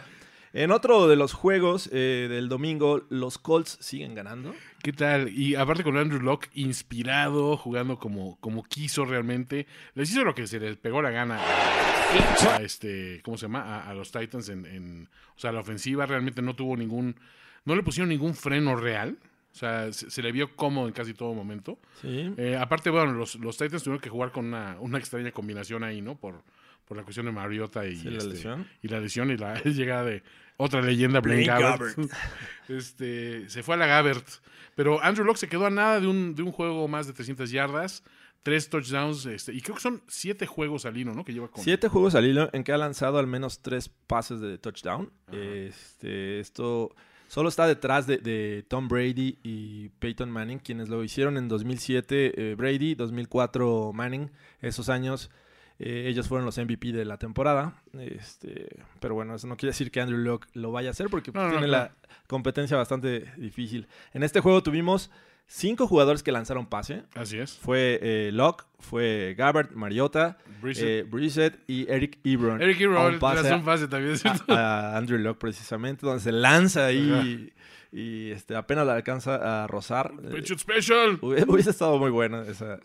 [0.53, 4.57] En otro de los juegos eh, del domingo, los Colts siguen ganando.
[4.83, 5.29] ¿Qué tal?
[5.29, 9.69] Y aparte con Andrew Locke inspirado, jugando como, como quiso realmente.
[9.95, 13.89] Les hizo lo que se les pegó la gana a, este, ¿cómo se llama?
[13.89, 17.15] A, los Titans en, en, o sea, la ofensiva realmente no tuvo ningún
[17.65, 19.19] no le pusieron ningún freno real.
[19.53, 21.79] O sea, se, le vio cómodo en casi todo momento.
[22.01, 22.33] Sí.
[22.39, 26.01] Eh, aparte, bueno, los, los, Titans tuvieron que jugar con una, una extraña combinación ahí,
[26.01, 26.17] ¿no?
[26.17, 26.43] Por,
[26.87, 28.67] por la cuestión de Mariota y, la este, lesión.
[28.83, 30.23] y la lesión y la llegada de
[30.57, 31.99] otra leyenda, Blaine, Gabbert.
[32.69, 34.27] este, se fue a la Gabbert.
[34.75, 37.51] Pero Andrew Locke se quedó a nada de un, de un juego más de 300
[37.51, 38.03] yardas
[38.43, 41.25] tres touchdowns, este, y creo que son siete juegos al hilo, ¿no?
[41.25, 41.63] Que lleva con...
[41.63, 45.13] Siete juegos al hilo en que ha lanzado al menos tres pases de touchdown.
[45.31, 46.95] Este, esto
[47.33, 52.55] Solo está detrás de, Tom Brady y Peyton Manning, quienes lo hicieron en 2007 eh,
[52.57, 54.31] Brady, 2004 Manning.
[54.61, 55.31] Esos años
[55.79, 57.81] eh, ellos fueron los MVP de la temporada.
[57.99, 61.33] Este, pero bueno, eso no quiere decir que Andrew Locke lo vaya a hacer porque
[61.33, 61.93] tiene la
[62.27, 63.87] competencia bastante difícil.
[64.13, 65.11] En este juego tuvimos
[65.47, 67.03] cinco jugadores que lanzaron pase.
[67.15, 67.59] Así es.
[67.59, 72.61] Fue eh, Locke, fue Gabbard, Mariota, Brissett, eh, y Eric Ebron.
[72.61, 74.17] Eric Ebron lanzó un pase también,
[74.49, 77.53] A, Andrew Locke precisamente, donde se lanza ahí
[77.93, 80.13] y, este, apenas le alcanza a rozar.
[80.23, 81.19] Eh, special.
[81.21, 82.81] Hubiese estado muy bueno esa,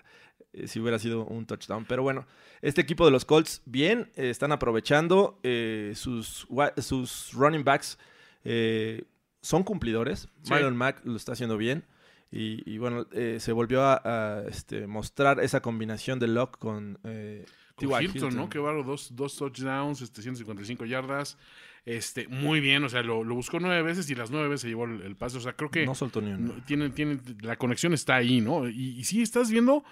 [0.54, 1.86] eh, si hubiera sido un touchdown.
[1.86, 2.28] Pero bueno,
[2.62, 5.40] este equipo de los Colts, bien, están aprovechando
[5.94, 7.98] sus, sus running backs.
[9.42, 10.28] son cumplidores.
[10.50, 11.86] Marlon Mack lo está haciendo bien.
[12.30, 17.46] Y, bueno, eh, se volvió a, este, mostrar esa combinación de Locke con, eh,
[17.80, 18.50] Hilton, ¿no?
[18.50, 21.38] Que barro, dos, dos touchdowns, este, 155 yardas.
[21.86, 24.84] Este, muy bien, o sea, lo, buscó nueve veces y las nueve veces se llevó
[24.84, 25.38] el, paso.
[25.38, 25.86] O sea, creo que.
[25.86, 26.56] No soltó ni uno.
[26.66, 28.68] Tiene, tiene, la conexión está ahí, ¿no?
[28.68, 29.86] Y, y sí, estás viendo.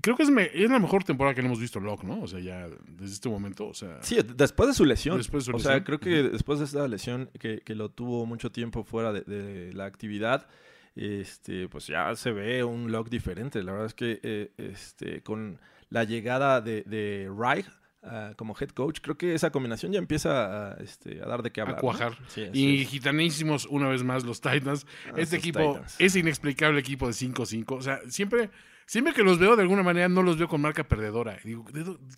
[0.00, 2.22] Creo que es, es, la mejor temporada que hemos visto Locke, ¿no?
[2.22, 3.98] O sea, ya desde este momento, o sea...
[4.02, 5.18] Sí, después de su lesión.
[5.18, 8.24] Después de su o sea, creo que después de esa lesión que, que, lo tuvo
[8.24, 10.48] mucho tiempo fuera de, de la actividad,
[10.94, 13.62] este, pues ya se ve un lock diferente.
[13.62, 15.58] La verdad es que eh, este, con
[15.90, 17.66] la llegada de, de Reich
[18.02, 21.50] ah, como head coach, creo que esa combinación ya empieza a, este, a dar de
[21.50, 21.78] qué hablar.
[21.78, 22.18] A cuajar.
[22.52, 24.86] y gitanísimos una vez más los Titans.
[25.06, 27.76] Ah, este equipo, es inexplicable equipo de 5-5.
[27.76, 28.50] O sea, siempre...
[28.86, 31.38] Siempre que los veo, de alguna manera, no los veo con marca perdedora.
[31.44, 31.62] Digo,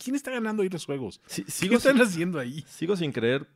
[0.01, 1.21] ¿quién está ganando ahí los juegos?
[1.27, 2.65] ¿Qué están haciendo ahí?
[2.69, 3.49] Sigo sin creer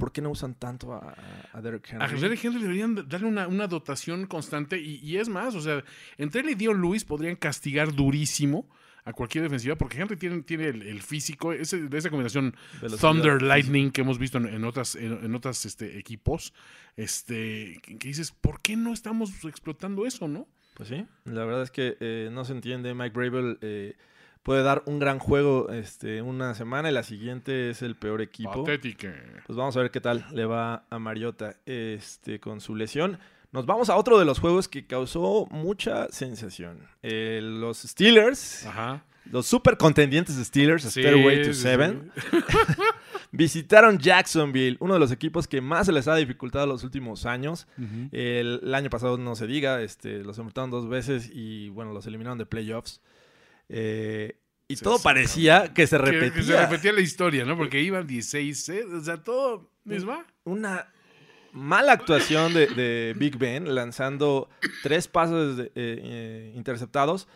[0.00, 1.14] ¿Por qué no usan tanto a,
[1.52, 2.04] a Derek Henry?
[2.06, 5.84] A Derek Henry deberían darle una, dotación constante y, es más, o sea,
[6.16, 8.66] entre él y Dion Lewis podrían castigar durísimo
[9.04, 12.56] a cualquier defensiva porque Henry tiene, tiene el, físico, ese, de esa combinación
[12.98, 16.54] Thunder Lightning que hemos visto en, otras, en, otras este, equipos,
[16.96, 20.48] este, que, dices, ¿por qué no estamos explotando eso, no?
[20.76, 22.94] Pues sí, la verdad es que eh, no se entiende.
[22.94, 23.96] Mike Bravel eh,
[24.42, 28.64] puede dar un gran juego este, una semana y la siguiente es el peor equipo.
[28.64, 29.14] Patética.
[29.46, 33.18] Pues vamos a ver qué tal le va a Mariota este, con su lesión.
[33.52, 36.78] Nos vamos a otro de los juegos que causó mucha sensación.
[37.02, 38.66] Eh, los Steelers,
[39.24, 42.12] los super contendientes Steelers, Stairway to Seven,
[43.32, 47.66] visitaron Jacksonville, uno de los equipos que más se les ha dificultado los últimos años.
[48.12, 52.38] el, año pasado no se diga, este, los enfrentaron dos veces y bueno, los eliminaron
[52.38, 53.00] de playoffs.
[53.70, 54.36] Eh,
[54.68, 56.34] y todo parecía que se repetía.
[56.34, 57.56] Que, se repetía la historia, ¿no?
[57.56, 58.84] Porque iban 16, ¿eh?
[58.84, 60.26] o sea, todo misma.
[60.44, 60.88] Una
[61.52, 64.48] mala actuación de, Big Ben, lanzando
[64.82, 67.26] tres pasos eh, interceptados.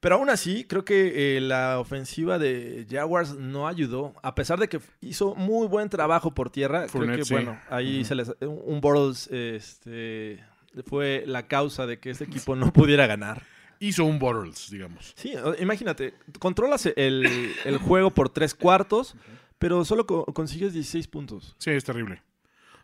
[0.00, 4.14] Pero aún así, creo que la ofensiva de Jaguars no ayudó.
[4.22, 8.14] A pesar de que hizo muy buen trabajo por tierra, creo que, bueno, ahí se
[8.14, 8.30] les.
[8.40, 10.44] Un Bortles este,
[10.86, 13.44] fue la causa de que este equipo no pudiera ganar
[13.88, 15.12] hizo un Bortles, digamos.
[15.16, 19.16] Sí, imagínate, controlas el, juego por tres cuartos,
[19.58, 21.56] pero solo consigues 16 puntos.
[21.58, 22.22] Sí, es terrible.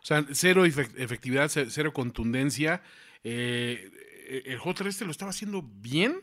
[0.01, 2.81] O sea, cero efectividad, cero contundencia.
[3.23, 3.91] Eh,
[4.45, 6.21] el juego terrestre lo estaba haciendo bien,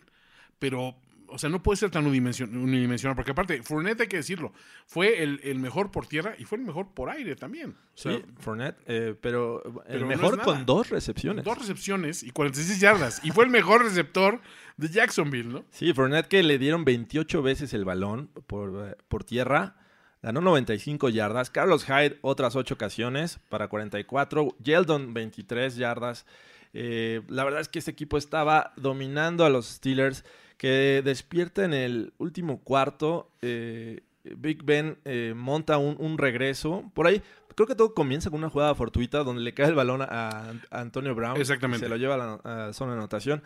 [0.59, 0.97] pero
[1.29, 4.53] o sea, no puede ser tan unidimensional, porque aparte, Fournette, hay que decirlo,
[4.87, 7.75] fue el, mejor por tierra y fue el mejor por aire también.
[7.95, 11.45] sí, Fournette, eh, pero, el mejor con dos recepciones.
[11.45, 13.21] Dos recepciones y 46 yardas.
[13.25, 14.41] y fue el mejor receptor
[14.77, 15.65] de Jacksonville, ¿no?
[15.71, 19.77] Sí, Fournette que le dieron 28 veces el balón por, por tierra.
[20.23, 21.51] Ganó 95 yardas.
[21.51, 24.57] Carlos Hyde otras 8 ocasiones para 44.
[24.63, 26.27] Yeldon 23 yardas.
[26.73, 30.25] Eh, la verdad es que este equipo estaba dominando a los Steelers
[30.59, 33.31] que despierta en el último cuarto.
[33.41, 34.03] Eh,
[34.37, 36.91] Big Ben eh, monta un, regreso.
[36.93, 37.23] Por ahí,
[37.55, 41.15] creo que todo comienza con una jugada fortuita donde le cae el balón a, Antonio
[41.15, 41.41] Brown.
[41.41, 41.87] Exactamente.
[41.87, 43.43] Se lo lleva a la zona de anotación.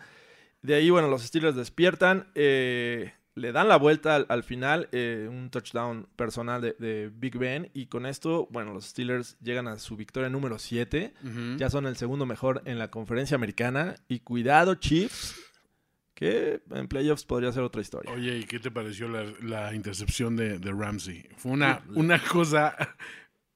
[0.61, 2.27] De ahí, bueno, los Steelers despiertan.
[2.35, 7.69] Eh, le dan la vuelta al, final, un touchdown personal de, Big Ben.
[7.73, 11.13] Y con esto, bueno, los Steelers llegan a su victoria número 7.
[11.57, 13.95] Ya son el segundo mejor en la conferencia americana.
[14.07, 15.42] Y cuidado, Chiefs,
[16.13, 18.11] que en playoffs podría ser otra historia.
[18.11, 21.27] Oye, ¿y qué te pareció la, intercepción de, Ramsey?
[21.37, 22.75] Fue una, una cosa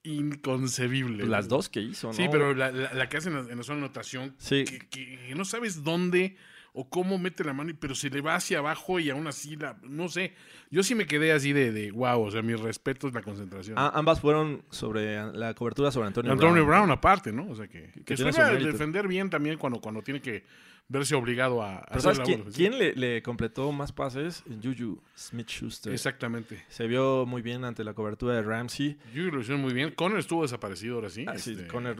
[0.03, 1.25] inconcebible.
[1.25, 2.13] Las dos que hizo, ¿no?
[2.13, 6.37] Sí, pero la, que hace en la, zona anotación, que, que, no sabes dónde
[6.73, 9.79] o cómo mete la mano, pero se le va hacia abajo y aún así, la,
[9.81, 10.33] no sé.
[10.69, 13.75] Yo sí me quedé así de, de wow, o sea, mi respeto es la concentración.
[13.77, 16.49] ambas fueron sobre la cobertura sobre Antonio, Brown.
[16.49, 17.49] Antonio Brown, aparte, ¿no?
[17.49, 20.43] O sea, que, que, que defender bien también cuando, cuando tiene que
[20.89, 24.43] verse obligado a, hacer quién, quién le, completó más pases?
[24.63, 25.91] Juju Smith-Schuster.
[25.91, 26.63] Exactamente.
[26.69, 28.97] Se vio muy bien ante la cobertura de Ramsey.
[29.13, 29.91] Juju lo hizo muy bien.
[29.91, 31.25] Conner estuvo desaparecido ahora sí.
[31.27, 31.97] Ah, este, Conner...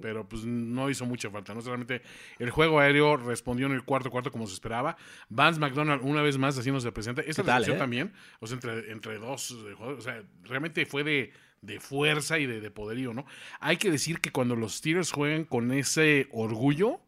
[0.00, 1.54] Pero pues no hizo mucha falta.
[1.54, 2.02] No solamente
[2.38, 4.96] el juego aéreo respondió en el cuarto cuarto como se esperaba.
[5.28, 7.28] Vance McDonald una vez más haciéndose presente.
[7.28, 7.80] Esta recepción eh?
[7.80, 12.46] también, o sea, entre, entre dos eh, o sea, realmente fue de de fuerza y
[12.46, 13.26] de, de, poderío, ¿no?
[13.60, 17.00] Hay que decir que cuando los Steelers juegan con ese orgullo,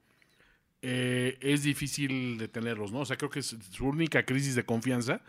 [0.82, 3.00] eh, es difícil detenerlos, ¿no?
[3.00, 5.22] O sea, creo que su única crisis de confianza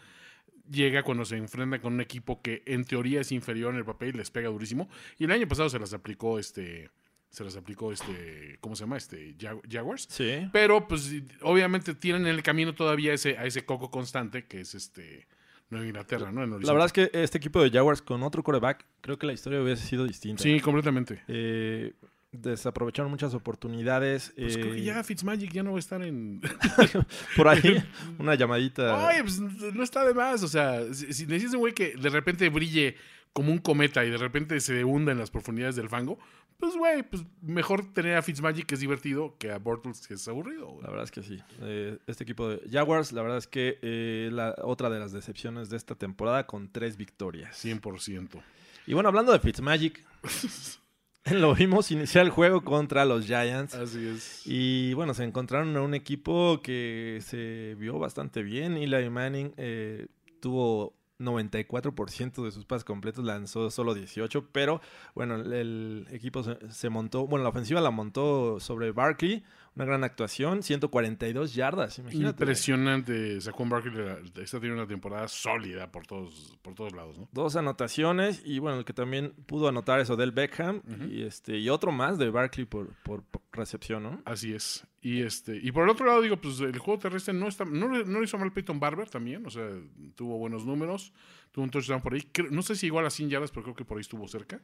[0.69, 4.09] llega cuando se enfrenta con un equipo que en teoría es inferior en el papel
[4.09, 4.89] y les pega durísimo.
[5.19, 6.89] Y el año pasado se las aplicó este
[7.29, 8.97] se las aplicó este, ¿cómo se llama?
[8.97, 9.35] Este
[9.67, 10.07] Jaguars.
[10.09, 10.47] Sí.
[10.51, 11.11] Pero pues
[11.41, 15.27] obviamente tienen en el camino todavía ese, a ese coco constante que es este
[15.69, 16.45] Nueva Inglaterra, ¿no?
[16.45, 19.59] la verdad es que este equipo de Jaguars con otro coreback, creo que la historia
[19.59, 20.43] hubiese sido distinta.
[20.43, 21.23] Sí, completamente.
[21.27, 21.93] Eh,
[22.33, 24.33] desaprovecharon muchas oportunidades.
[24.35, 26.41] Pues creo que eh, ya Fitzmagic ya no va a estar en.
[27.37, 27.83] Por ahí,
[28.19, 29.07] una llamadita.
[29.07, 30.43] Oye, pues no está de más.
[30.43, 32.95] O sea, si, necesitas un güey que de repente brille
[33.31, 36.19] como un cometa y de repente se hunda en las profundidades del fango,
[36.59, 40.27] pues güey, pues mejor tener a Fitzmagic que es divertido que a Bortles que es
[40.27, 40.77] aburrido.
[40.81, 41.39] La verdad es que sí.
[41.61, 45.69] Eh, este equipo de Jaguars, la verdad es que eh, la otra de las decepciones
[45.69, 47.63] de esta temporada con tres victorias.
[47.65, 48.41] 100%.
[48.85, 50.03] Y bueno, hablando de Fitzmagic.
[51.31, 53.75] Lo vimos iniciar el juego contra los Giants.
[53.75, 54.41] Así es.
[54.45, 58.75] Y bueno, se encontraron a un equipo que se vio bastante bien.
[58.75, 60.07] Eli Manning eh,
[60.41, 64.81] tuvo 94% de sus pases completos, lanzó solo 18, pero
[65.15, 69.43] bueno, el, equipo se, montó, bueno, la ofensiva la montó sobre Barkley,
[69.75, 72.43] una gran actuación, 142 yardas, imagínate.
[72.43, 73.41] Impresionante.
[73.41, 73.93] Saquon Barkley
[74.41, 77.27] está teniendo una temporada sólida por todos, por todos lados, ¿no?
[77.31, 81.69] Dos anotaciones y bueno, el que también pudo anotar es Odell Beckham y este y
[81.69, 84.21] otro más de Barkley por, por, recepción, ¿no?
[84.25, 84.85] Así es.
[85.01, 87.87] Y este y por el otro lado digo, pues el juego terrestre no está no,
[87.87, 89.67] no lo hizo mal Peyton Barber también, o sea,
[90.15, 91.13] tuvo buenos números,
[91.51, 92.27] tuvo un touchdown por ahí.
[92.51, 94.61] No sé si igual a 100 yardas, pero creo que por ahí estuvo cerca.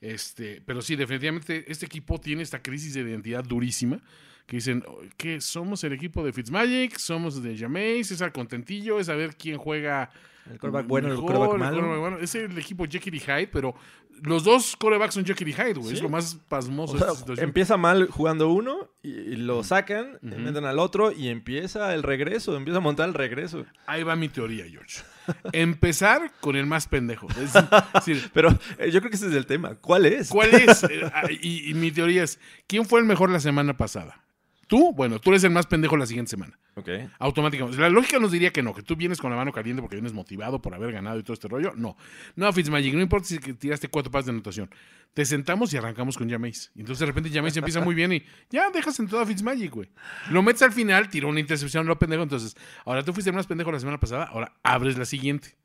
[0.00, 4.02] Este, pero sí, definitivamente este equipo tiene esta crisis de identidad durísima
[4.46, 4.84] que dicen
[5.16, 9.36] que somos el equipo de Fitzmagic, somos de Jameis, es al contentillo, es a ver
[9.36, 10.10] quién juega.
[10.48, 12.18] El coreback bueno, el coreback malo.
[12.20, 13.74] Es el equipo Jekyll y Hyde, pero
[14.22, 15.94] los dos corebacks son Jekyll y Hyde, güey.
[15.94, 16.96] Es lo más pasmoso.
[17.38, 22.56] empieza mal jugando uno y, lo sacan, uh meten al otro y empieza el regreso,
[22.56, 23.66] empieza a montar el regreso.
[23.86, 25.02] Ahí va mi teoría, George.
[25.50, 27.26] Empezar con el más pendejo.
[28.32, 29.74] Pero eh, yo creo que ese es el tema.
[29.74, 30.28] ¿Cuál es?
[30.28, 30.84] ¿Cuál es?
[30.88, 34.22] Eh, ah, y mi teoría es, ¿quién fue el mejor la semana pasada?
[34.66, 36.58] Tú, bueno, tú eres el más pendejo la siguiente semana.
[36.74, 36.88] Ok.
[37.18, 37.80] Automáticamente.
[37.80, 40.12] La lógica nos diría que no, que tú vienes con la mano caliente porque vienes
[40.12, 41.72] motivado por haber ganado y todo este rollo.
[41.76, 41.96] No.
[42.34, 44.68] No, Fitzmagic, no importa si tiraste cuatro pases de anotación.
[45.14, 46.72] Te sentamos y arrancamos con Jameis.
[46.74, 49.88] Y entonces de repente Jameis empieza muy bien y ya dejas en a Fitzmagic, güey.
[50.30, 52.24] Lo metes al final, tiró una intercepción, lo pendejo.
[52.24, 55.56] Entonces, ahora tú fuiste el más pendejo la semana pasada, ahora abres la siguiente.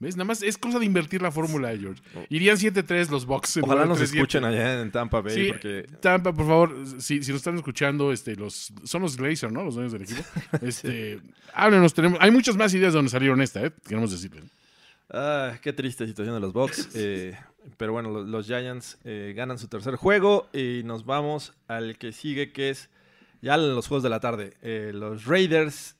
[0.00, 0.16] ¿Ves?
[0.16, 2.02] Nada más es cosa de invertir la fórmula, George.
[2.16, 2.24] Oh.
[2.28, 3.62] Irían 7-3 los boxes.
[3.62, 5.34] Ojalá nos escuchen allá en Tampa Bay.
[5.34, 5.86] Sí, porque...
[6.00, 9.62] Tampa, por favor, si, si nos están escuchando, este, los, son los Glazer, ¿no?
[9.62, 10.22] Los dueños del equipo.
[10.62, 11.20] Este,
[11.52, 13.72] háblenos, tenemos, hay muchas más ideas donde salieron esta, ¿eh?
[13.86, 14.44] Queremos decirles.
[15.10, 16.90] Ah, qué triste situación de los Bucks.
[16.96, 17.36] Eh,
[17.76, 22.52] pero bueno, los, Giants eh, ganan su tercer juego y nos vamos al que sigue,
[22.52, 22.90] que es
[23.40, 24.54] ya los juegos de la tarde.
[24.60, 25.96] Eh, los Raiders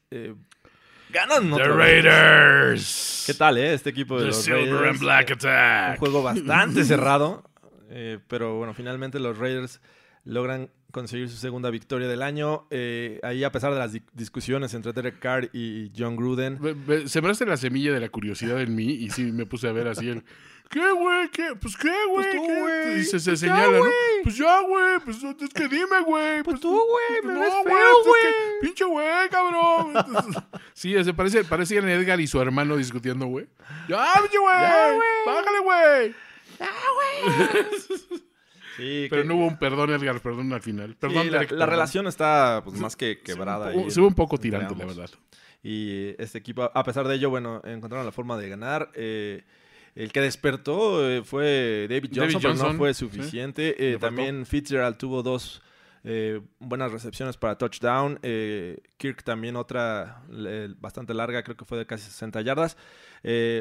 [1.10, 3.24] ganan The Raiders.
[3.26, 3.74] ¿Qué tal, eh?
[3.74, 5.92] Este equipo de los Silver And Black Attack.
[5.92, 7.42] Un juego bastante cerrado.
[7.90, 9.80] Eh, pero bueno, finalmente los Raiders
[10.24, 12.66] logran conseguir su segunda victoria del año.
[12.70, 16.58] Eh, ahí, a pesar de las discusiones entre Derek Carr y John Gruden.
[17.06, 20.08] Sembraste la semilla de la curiosidad en mí y sí me puse a ver así
[20.08, 20.24] el.
[20.74, 21.28] ¿Qué, güey?
[21.28, 21.54] ¿Qué?
[21.60, 22.26] Pues, ¿qué, güey?
[22.32, 22.98] Pues tú, güey.
[22.98, 23.84] Y se, se pues señala, ¿no?
[24.24, 24.98] Pues ya, güey.
[25.04, 26.42] Pues es que dime, güey.
[26.42, 27.22] Pues, pues tú, güey.
[27.22, 28.60] Me no, ves feo, güey.
[28.60, 29.94] pinche güey, cabrón.
[30.74, 33.46] sí, se parece, parece Edgar y su hermano discutiendo, güey.
[33.88, 34.56] Ya, pinche güey.
[35.24, 36.14] Bájale, güey.
[36.58, 38.24] Ya, güey.
[38.76, 40.96] Sí, pero no hubo un perdón, Edgar, perdón al final.
[40.96, 43.70] Perdón, la, relación está pues, más que quebrada.
[43.88, 45.10] Se ve un poco tirante, la verdad.
[45.62, 48.90] Y este equipo, a pesar de ello, bueno, encontraron la forma de ganar.
[48.94, 49.44] Eh,
[49.94, 53.92] el que despertó eh, fue David Johnson, pero no fue suficiente.
[53.92, 55.62] Eh, también Fitzgerald tuvo dos
[56.02, 58.18] eh, buenas recepciones para touchdown.
[58.96, 60.22] Kirk también otra
[60.78, 62.76] bastante larga, creo que fue de casi 60 yardas.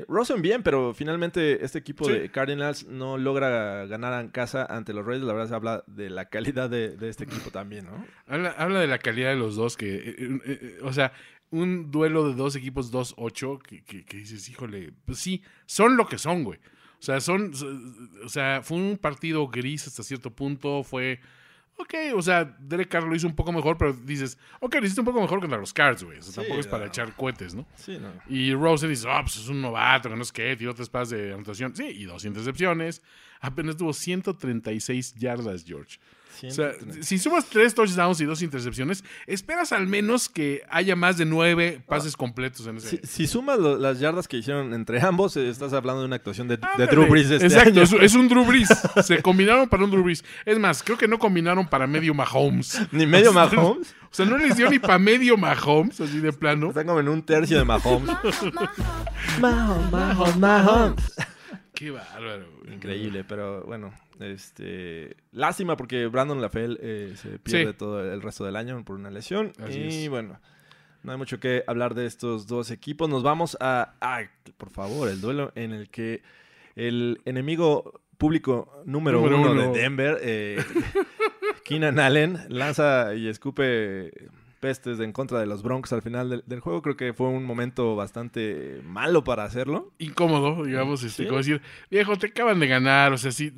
[0.07, 5.05] Rosen bien, pero finalmente este equipo de Cardinals no logra ganar en casa ante los
[5.05, 5.27] Raiders.
[5.27, 8.05] La verdad se habla de la calidad de, este equipo también, ¿no?
[8.25, 11.13] Habla, habla, de la calidad de los dos, que, o sea,
[11.53, 16.17] un duelo de dos equipos 2-8 que, que, dices, híjole, pues sí, son lo que
[16.17, 16.59] son, güey.
[16.99, 17.51] O sea, son,
[18.25, 21.19] o sea, fue un partido gris hasta cierto punto, fue,
[21.77, 25.01] ok, o sea, Derek Carr lo hizo un poco mejor, pero dices, ok, lo hiciste
[25.01, 26.17] un poco mejor que los Cards, güey.
[26.17, 27.67] O sea, tampoco es para echar cohetes, ¿no?
[27.75, 28.09] Sí, no.
[28.27, 31.19] Y Rosen dice, oh, pues es un novato, que no es que, tiró tres pases
[31.19, 31.75] de anotación.
[31.75, 33.03] Sí, y dos intercepciones.
[33.41, 35.99] Apenas tuvo 136 yardas, George.
[36.41, 41.17] O sea, si sumas tres touchdowns y dos intercepciones, esperas al menos que haya más
[41.17, 42.99] de nueve pases completos en ese.
[43.05, 46.57] Si, sumas las yardas que hicieron entre ambos, eh, estás hablando de una actuación de,
[46.57, 47.31] Drew Brees.
[47.31, 48.69] Este Exacto, Es, un Drew Brees.
[49.03, 50.23] Se combinaron para un Drew Brees.
[50.45, 52.81] Es más, creo que no combinaron para medio Mahomes.
[52.91, 53.95] ¿Ni medio Mahomes?
[54.11, 56.69] O sea, no les dio ni para medio Mahomes, así de plano.
[56.69, 58.15] Están como en un tercio de Mahomes.
[59.39, 61.15] Mahomes, Mahomes, Mahomes.
[61.73, 62.45] Qué bárbaro.
[62.71, 68.55] Increíble, pero bueno, este, lástima porque Brandon LaFell eh, se pierde todo el resto del
[68.55, 69.53] año por una lesión.
[69.69, 70.39] y bueno,
[71.03, 73.09] no hay mucho que hablar de estos dos equipos.
[73.09, 73.93] Nos vamos a,
[74.57, 76.21] por favor, el duelo en el que
[76.75, 80.63] el enemigo público número, uno, de Denver, eh,
[81.65, 84.29] Keenan Allen, lanza y escupe
[84.63, 86.81] pestes en contra de los Broncos al final del, juego.
[86.81, 89.91] Creo que fue un momento bastante malo para hacerlo.
[89.97, 93.51] Incómodo, digamos, este, como decir, viejo, te acaban de ganar, o sea, sí,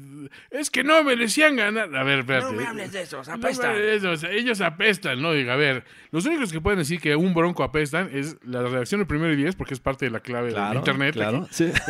[0.50, 1.96] es que no merecían ganar.
[1.96, 2.48] A ver, espérate.
[2.48, 3.76] No me hables de eso, apestan.
[4.32, 5.32] ellos apestan, ¿no?
[5.34, 9.00] Diga, a ver, los únicos que pueden decir que un Bronco apestan es la redacción
[9.00, 11.14] del primero y diez, porque es parte de la clave de internet.
[11.14, 11.72] Claro, sí.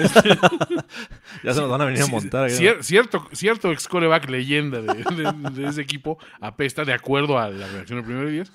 [1.41, 2.49] ya se nos van a venir a montar.
[2.49, 5.05] cierto, cierto ex coreback leyenda de,
[5.53, 8.51] de, ese equipo apesta de acuerdo a la redacción del primero y diez.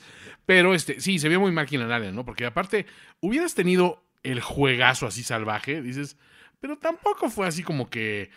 [0.51, 2.25] Pero este, sí, se ve muy maquinaria, ¿no?
[2.25, 2.85] Porque aparte,
[3.21, 6.17] hubieras tenido el juegazo así salvaje, dices,
[6.59, 8.31] pero tampoco fue así como que.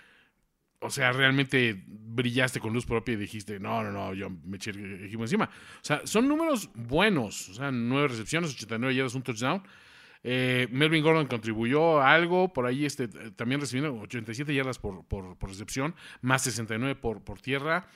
[0.79, 4.73] o sea, realmente brillaste con luz propia y dijiste, no, no, no, yo me eché
[4.75, 5.45] encima.
[5.45, 7.49] O sea, son números buenos.
[7.49, 9.63] O sea, nueve recepciones, 89 yardas, un touchdown.
[10.21, 15.95] Eh, Melvin Gordon contribuyó algo, por ahí este, también recibiendo 87 yardas por, por, recepción,
[16.21, 17.87] más 69 por, por tierra.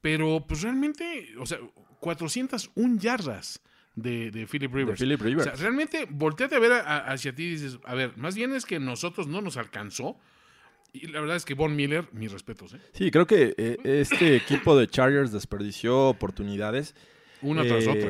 [0.00, 1.58] Pero pues realmente, o sea,
[2.06, 3.60] 401 yardas
[3.96, 5.00] de, de Philip Rivers.
[5.00, 5.48] Philip Rivers.
[5.48, 8.64] O sea, realmente volteate a ver hacia ti y dices, a ver, más bien es
[8.64, 10.16] que nosotros no nos alcanzó.
[10.92, 12.74] Y la verdad es que Von Miller, mis respetos.
[12.74, 12.78] ¿eh?
[12.92, 16.94] Sí, creo que eh, este equipo de Chargers desperdició oportunidades.
[17.42, 18.08] Una tras otra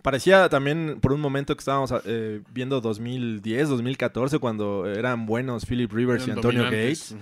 [0.00, 5.92] parecía también por un momento que estábamos eh, viendo 2010, 2014, cuando eran buenos Philip
[5.92, 7.14] Rivers y Antonio Gates.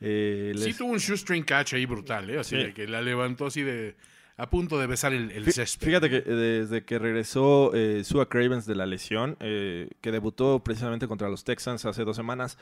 [0.00, 2.38] Eh, sí tuvo un shoestring catch ahí brutal, ¿eh?
[2.38, 3.96] Así de que la levantó así de
[4.38, 5.86] a punto de besar el, el césped.
[5.86, 11.28] Fíjate que desde que regresó eh, Sua Cravens de la lesión, que debutó precisamente contra
[11.28, 12.56] los Texans hace dos semanas,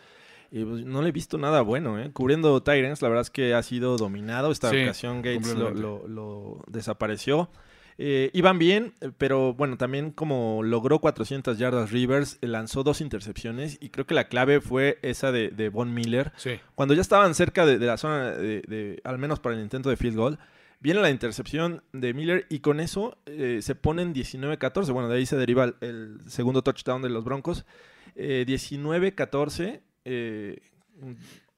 [0.51, 2.11] pues, no le he visto nada bueno, ¿eh?
[2.13, 4.51] Cubriendo Tyrants, la verdad es que ha sido dominado.
[4.51, 7.49] Esta ocasión Gates lo, desapareció.
[7.99, 13.01] Eh, iban bien, eh, pero bueno, también como logró 400 yardas Rivers, eh, lanzó dos
[13.01, 16.33] intercepciones y creo que la clave fue esa de, de Von Miller.
[16.75, 20.17] Cuando ya estaban cerca de, la zona, de, al menos para el intento de field
[20.17, 20.39] goal,
[20.81, 24.93] viene la intercepción de Miller y con eso se ponen 19-14.
[24.93, 27.65] Bueno, de ahí se deriva el, segundo touchdown de los Broncos.
[28.17, 29.81] 19-14.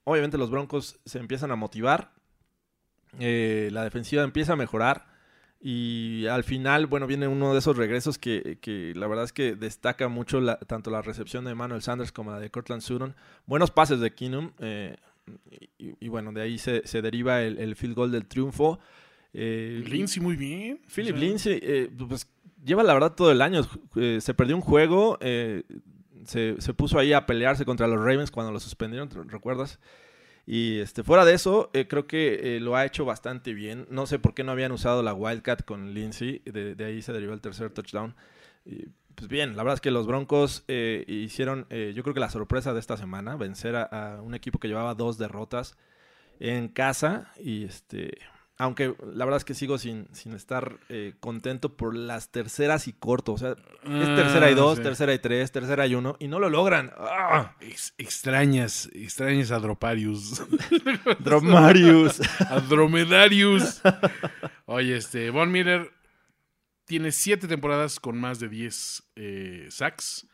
[0.04, 2.12] obviamente los Broncos se empiezan a motivar.
[3.18, 5.18] la defensiva empieza a mejorar.
[5.60, 9.56] Y al final, bueno, viene uno de esos regresos que, que la verdad es que
[9.56, 13.16] destaca mucho tanto la recepción de Emmanuel Sanders como la de Cortland Sutton.
[13.46, 14.52] Buenos pases de Keenum.
[14.60, 14.96] Eh,
[15.78, 18.78] y, bueno, de ahí se, se deriva el, field goal del triunfo.
[19.40, 20.80] Eh, Lindsay muy bien.
[20.92, 22.28] Philip Lindsay, eh, pues
[22.64, 23.64] lleva la verdad todo el año.
[23.94, 25.16] Eh, se perdió un juego.
[25.20, 29.78] Se, se, puso ahí a pelearse contra los Ravens cuando lo suspendieron, ¿recuerdas?
[30.44, 33.86] Y este, fuera de eso, creo que lo ha hecho bastante bien.
[33.90, 36.42] No sé por qué no habían usado la Wildcat con Lindsay.
[36.44, 38.16] De, ahí se derivó el tercer touchdown.
[38.66, 42.72] Y, pues bien, la verdad es que los Broncos hicieron, yo creo que la sorpresa
[42.74, 45.76] de esta semana, vencer a, un equipo que llevaba dos derrotas
[46.40, 47.32] en casa.
[47.38, 48.18] Y este,
[48.58, 52.92] aunque la verdad es que sigo sin, sin estar eh, contento por las terceras y
[52.92, 53.32] corto.
[53.32, 56.40] O sea, es tercera y ah, dos, tercera y tres, tercera y uno, y no
[56.40, 56.92] lo logran.
[56.98, 57.54] ¡Ah!
[57.98, 60.42] extrañas, extrañas a Droparius.
[61.20, 62.20] Dromarius.
[62.40, 63.80] a Dromedarius.
[64.66, 65.92] Oye, este, Von Miller
[66.84, 70.26] tiene siete temporadas con más de 10 eh, sacks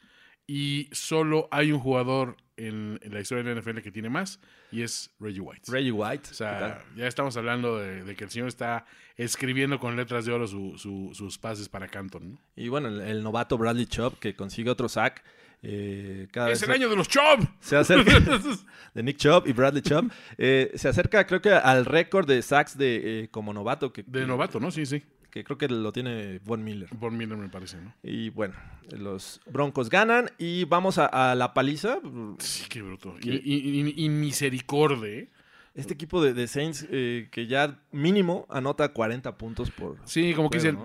[0.47, 4.41] y solo hay un jugador en, la historia de la NFL que tiene más
[4.71, 5.71] y es Reggie White.
[5.71, 6.31] Reggie White.
[6.31, 8.85] O sea, ya estamos hablando de, que el señor está
[9.17, 12.39] escribiendo con letras de oro sus pases para Canton.
[12.57, 15.25] Y bueno, el, novato Bradley Chubb que consigue otro sack.
[15.67, 17.49] Eh, es el año de los Chubb.
[17.61, 18.21] Se acerca
[18.95, 20.13] de Nick Chubb y Bradley Chubb.
[20.37, 23.91] Eh, se acerca, creo que al récord de sacks de eh, como novato.
[23.91, 24.71] Que, de novato, ¿no?
[24.71, 25.03] Sí, sí
[25.35, 26.89] que creo que lo tiene Von Miller.
[26.93, 27.93] Von Miller me parece, ¿no?
[28.05, 28.55] Y bueno,
[28.97, 31.99] los Broncos ganan y vamos a, la paliza.
[32.39, 33.17] Sí, qué bruto.
[33.21, 35.09] Y, misericordia.
[35.09, 35.31] ¿eh?
[35.75, 39.97] Este equipo de, Saints eh, que ya mínimo anota 40 puntos por.
[40.05, 40.79] Sí, como que dicen,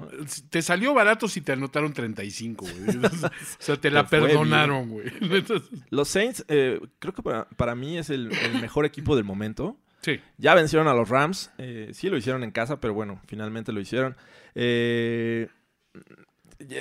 [0.50, 3.06] te salió barato si te anotaron 35, güey.
[3.06, 3.30] o
[3.60, 5.12] sea, te la perdonaron, güey.
[5.92, 9.78] Los Saints, eh, creo que para, mí es el, mejor equipo del momento.
[10.02, 10.20] Sí.
[10.38, 11.52] Ya vencieron a los Rams.
[11.92, 14.16] sí lo hicieron en casa, pero bueno, finalmente lo hicieron.
[14.56, 15.48] Eh,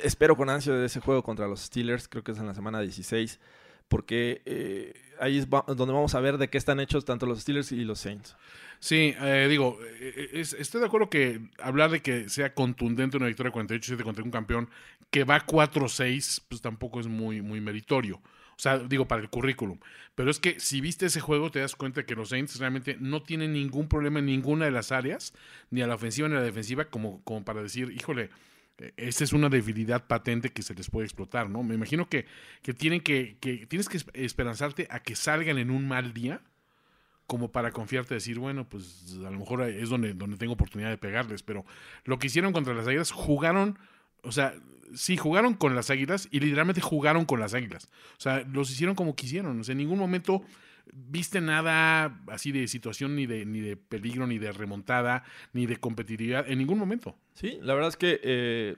[0.03, 2.81] espero con ansia de ese juego contra los Steelers, creo que es en la semana
[2.81, 3.39] 16,
[3.87, 7.71] porque eh, ahí es donde vamos a ver de qué están hechos tanto los Steelers
[7.71, 8.35] y los Saints.
[8.79, 14.03] Sí, eh, digo, estoy de acuerdo que hablar de que sea contundente una victoria 48-7
[14.03, 14.69] contra un campeón
[15.09, 18.21] que va 4-6, pues tampoco es muy, muy meritorio.
[18.59, 19.79] O sea, digo, para el currículum.
[20.15, 23.23] Pero es que si viste ese juego, te das cuenta que los Saints realmente no
[23.23, 25.33] tienen ningún problema en ninguna de las áreas,
[25.71, 28.29] ni a la ofensiva ni a la defensiva, como, como para decir, híjole,
[28.79, 31.63] eh, esta es una debilidad patente que se les puede explotar, ¿no?
[31.63, 32.25] Me imagino que,
[32.61, 36.41] que tienen que, que, tienes que esperanzarte a que salgan en un mal día,
[37.27, 40.97] como para confiarte decir, bueno, pues a lo mejor es donde, donde tengo oportunidad de
[40.97, 41.63] pegarles, pero
[42.03, 43.79] lo que hicieron contra las Águilas, jugaron,
[44.21, 44.53] o sea,
[44.93, 47.89] sí, jugaron con las águilas y literalmente jugaron con las águilas.
[48.17, 49.59] O sea, los hicieron como quisieron.
[49.59, 50.43] O sea, en ningún momento
[50.93, 55.23] viste nada así de situación, ni de, ni de peligro, ni de remontada,
[55.53, 57.15] ni de competitividad, en ningún momento.
[57.33, 58.75] Sí, la verdad es que eh,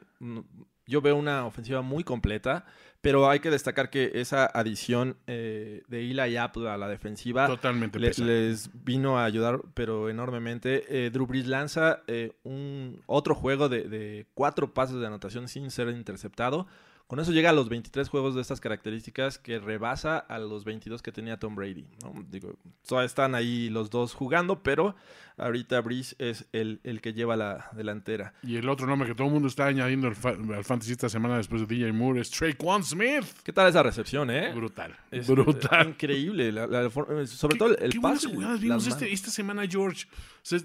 [0.85, 2.65] yo veo una ofensiva muy completa.
[3.01, 7.99] Pero hay que destacar que esa adición eh, de Eli Apple a la defensiva Totalmente
[7.99, 10.83] les vino a ayudar, pero enormemente.
[10.87, 15.89] Eh, Drew Brees lanza eh, un otro juego de, cuatro pases de anotación sin ser
[15.89, 16.67] interceptado
[17.11, 21.01] Con eso llega a los 23 juegos de estas características que rebasa a los 22
[21.01, 21.85] que tenía Tom Brady.
[22.01, 22.25] ¿no?
[22.29, 22.55] Digo,
[22.87, 24.95] todavía están ahí los dos jugando, pero
[25.35, 28.33] ahorita Breeze es el, el, que lleva la delantera.
[28.43, 31.35] Y el otro nombre que todo el mundo está añadiendo al, al Fantasy esta semana
[31.35, 33.25] después de DJ Moore es Traquan Smith.
[33.43, 34.53] ¿Qué tal esa recepción, eh?
[34.53, 34.95] Brutal.
[35.11, 35.89] Es, brutal.
[35.89, 36.49] Increíble.
[36.53, 38.29] La, la, sobre todo el qué pase.
[38.29, 40.07] Buenas vimos este, esta semana, George.
[40.09, 40.59] O sea,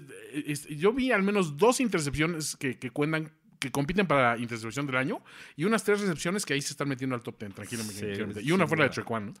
[0.69, 5.21] yo vi al menos dos intercepciones que, que cuentan que compiten para intercepción del año
[5.55, 8.41] y unas tres recepciones que ahí se están metiendo al top 10, tranquilamente.
[8.41, 9.33] y una fuera de Trequan, ¿no?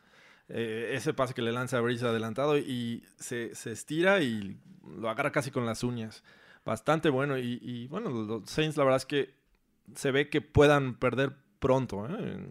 [0.49, 4.57] Eh, ese pase que le lanza a Breeze adelantado y se, se, estira y
[4.97, 6.23] lo agarra casi con las uñas.
[6.65, 7.37] Bastante bueno.
[7.37, 9.33] Y, y, bueno, los Saints, la verdad es que
[9.95, 12.07] se ve que puedan perder pronto.
[12.09, 12.47] ¿eh?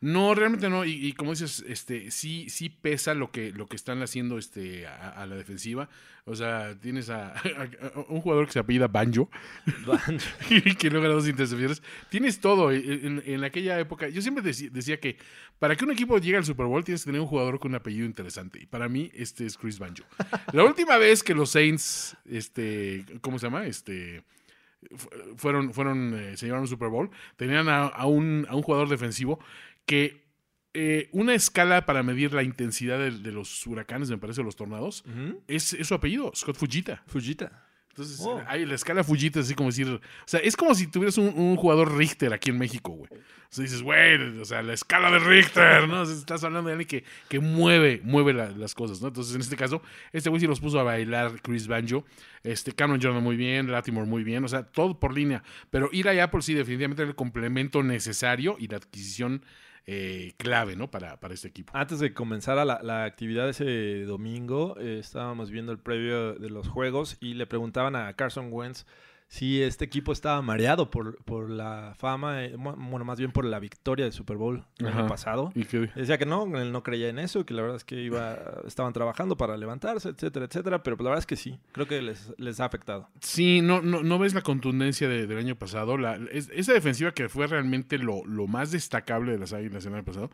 [0.00, 0.84] No, realmente no.
[0.84, 4.86] Y, y, como dices, este, sí, sí pesa lo que, lo que están haciendo este,
[4.86, 5.88] a, a la defensiva.
[6.26, 9.30] O sea, tienes a, a, un jugador que se apellida Banjo,
[9.86, 10.26] Banjo.
[10.78, 11.82] que logra dos intercepciones.
[12.08, 12.72] Tienes todo.
[12.72, 15.16] En, en aquella época, yo siempre decía, decía, que
[15.58, 17.76] para que un equipo llegue al Super Bowl tienes que tener un jugador con un
[17.76, 18.60] apellido interesante.
[18.62, 20.04] Y para mí, este es Chris Banjo.
[20.52, 23.66] La última vez que los Saints, este, ¿cómo se llama?
[23.66, 24.24] Este
[25.36, 28.88] fueron, fueron eh, se llevaron un Super Bowl, tenían a, a, un, a un jugador
[28.88, 29.40] defensivo
[29.86, 30.24] que
[30.74, 35.04] eh, una escala para medir la intensidad de, de, los huracanes, me parece, los tornados,
[35.06, 35.40] uh -huh.
[35.46, 37.02] es, es, su apellido, Scott Fujita.
[37.06, 37.64] Fujita.
[37.90, 38.42] Entonces, oh.
[38.48, 39.86] hay la escala Fujita, así como decir.
[39.86, 43.08] O sea, es como si tuvieras un, un jugador Richter aquí en México, güey.
[43.12, 46.00] O sea, dices, güey, o sea, la escala de Richter, ¿no?
[46.00, 49.06] O sea, estás hablando de alguien que, que mueve, mueve la, las cosas, ¿no?
[49.06, 49.80] Entonces, en este caso,
[50.12, 52.04] este güey sí los puso a bailar Chris Banjo.
[52.42, 55.44] Este, Cameron Jordan muy bien, Latimore muy bien, o sea, todo por línea.
[55.70, 59.44] Pero ir a Apple sí, definitivamente era el complemento necesario y la adquisición
[59.86, 60.90] eh, clave ¿no?
[60.90, 61.72] para, para este equipo.
[61.76, 66.68] Antes de comenzar la, la actividad ese domingo, eh, estábamos viendo el previo de los
[66.68, 68.86] juegos y le preguntaban a Carson Wentz
[69.34, 73.58] si este equipo estaba mareado por, por la fama, eh, bueno, más bien por la
[73.58, 75.50] victoria del Super Bowl el año pasado.
[75.56, 75.90] ¿Y qué?
[75.96, 78.92] Decía que no, él no creía en eso, que la verdad es que iba, estaban
[78.92, 82.60] trabajando para levantarse, etcétera, etcétera, pero la verdad es que sí, creo que les, les
[82.60, 83.08] ha afectado.
[83.22, 85.98] Sí, no, no, no ves la contundencia de, del año pasado.
[85.98, 89.94] La, es, esa defensiva que fue realmente lo, lo más destacable de las Águilas el
[89.94, 90.30] año pasado,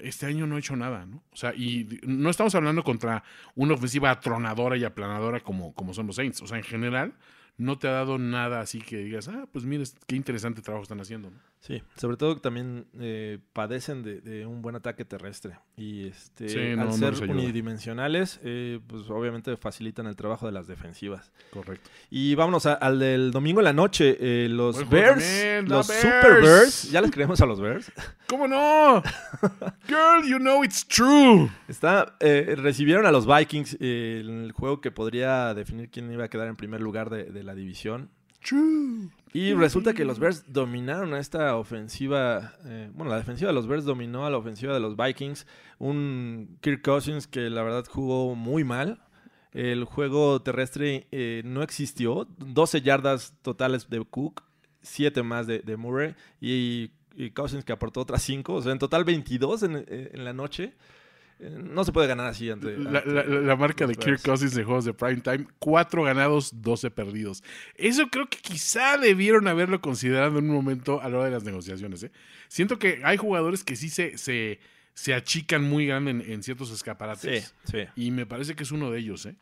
[0.00, 1.22] este año no ha hecho nada, ¿no?
[1.32, 3.22] O sea, y no estamos hablando contra
[3.54, 6.42] una ofensiva atronadora y aplanadora como, como son los Saints.
[6.42, 7.14] O sea, en general,
[7.58, 11.00] no te ha dado nada así que digas, ah, pues mira, qué interesante trabajo están
[11.00, 11.30] haciendo.
[11.30, 11.49] ¿no?
[11.60, 15.58] Sí, sobre todo que también eh, padecen de, de, un buen ataque terrestre.
[15.76, 20.52] Y este, sí, al no, ser no unidimensionales, eh, pues obviamente facilitan el trabajo de
[20.52, 21.32] las defensivas.
[21.50, 21.90] Correcto.
[22.08, 24.16] Y vámonos a, al del domingo en la noche.
[24.18, 26.00] Eh, los Buen Bears, también, los Bears.
[26.00, 26.90] Super Bears.
[26.90, 27.92] ¿Ya les creemos a los Bears?
[28.26, 29.02] ¿Cómo no?
[29.86, 31.50] Girl, you know it's true.
[31.68, 36.24] Está, eh, recibieron a los Vikings eh, en el juego que podría definir quién iba
[36.24, 38.08] a quedar en primer lugar de, de la división.
[38.42, 39.10] True.
[39.32, 42.54] Y resulta que los Bears dominaron a esta ofensiva.
[42.64, 45.46] Eh, bueno, la defensiva de los Bears dominó a la ofensiva de los Vikings.
[45.78, 49.00] Un Kirk Cousins que la verdad jugó muy mal.
[49.52, 52.26] El juego terrestre eh, no existió.
[52.38, 54.42] 12 yardas totales de Cook,
[54.82, 56.16] 7 más de, de Murray.
[56.40, 58.52] Y, y, Cousins que aportó otras 5.
[58.52, 60.74] O sea, en total 22 en, eh, en la noche.
[61.40, 62.76] No se puede ganar así ante.
[62.76, 66.90] La, la, la marca de Kirk Cousins de juegos de prime time: 4 ganados, 12
[66.90, 67.42] perdidos.
[67.76, 71.44] Eso creo que quizá debieron haberlo considerado en un momento a la hora de las
[71.44, 72.02] negociaciones.
[72.02, 72.12] ¿eh?
[72.48, 74.60] Siento que hay jugadores que sí se, se,
[74.92, 77.54] se achican muy grande en, en ciertos escaparates.
[77.64, 77.88] Sí, sí.
[77.96, 79.24] Y me parece que es uno de ellos.
[79.24, 79.34] ¿eh?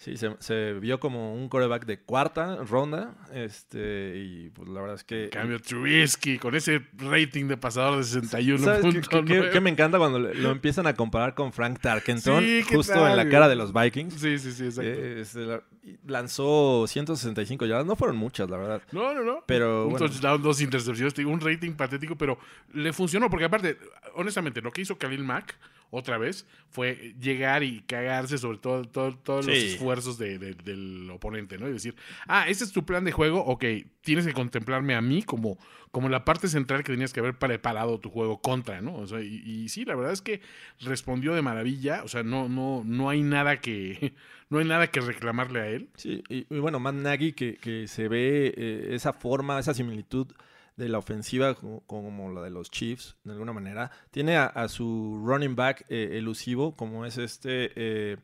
[0.00, 3.16] Sí, se, se, vio como un coreback de cuarta ronda.
[3.34, 5.24] Este, y pues la verdad es que.
[5.24, 9.08] En cambio, Trubisky, con ese rating de pasador de 61 ¿Sabes puntos.
[9.10, 12.94] qué, qué, qué, me encanta cuando lo empiezan a comparar con Frank Tarkenton, sí, justo
[12.94, 14.14] tal, en la cara de los Vikings?
[14.14, 14.90] Sí, sí, sí, exacto.
[14.90, 15.60] Eh, este,
[16.06, 17.84] lanzó 165 yardas.
[17.84, 18.82] No fueron muchas, la verdad.
[18.92, 19.44] No, no, no.
[19.44, 19.84] Pero.
[19.84, 20.06] Un bueno.
[20.06, 21.12] touchdown, dos intercepciones.
[21.18, 22.38] Un rating patético, pero
[22.72, 23.28] le funcionó.
[23.28, 23.76] Porque aparte,
[24.14, 25.56] honestamente, lo que hizo Khalil Mack
[25.90, 29.50] otra vez fue llegar y cagarse sobre todo, todo todos sí.
[29.50, 31.68] los esfuerzos de, de, del oponente, ¿no?
[31.68, 31.94] Y decir,
[32.28, 33.64] ah, este es tu plan de juego, ok,
[34.02, 35.58] tienes que contemplarme a mí como,
[35.90, 38.94] como la parte central que tenías que haber preparado tu juego contra, ¿no?
[38.96, 40.40] O sea, y, y, sí, la verdad es que
[40.80, 44.14] respondió de maravilla, o sea, no, no, no hay nada que,
[44.48, 45.88] no hay nada que reclamarle a él.
[45.96, 50.28] Sí, y, y bueno, Matt Nagy, que, que se ve eh, esa forma, esa similitud
[50.76, 51.54] de la ofensiva
[51.86, 53.90] como la de los Chiefs, de alguna manera.
[54.10, 57.72] Tiene a, a su running back eh, elusivo, como es este...
[57.76, 58.16] Eh,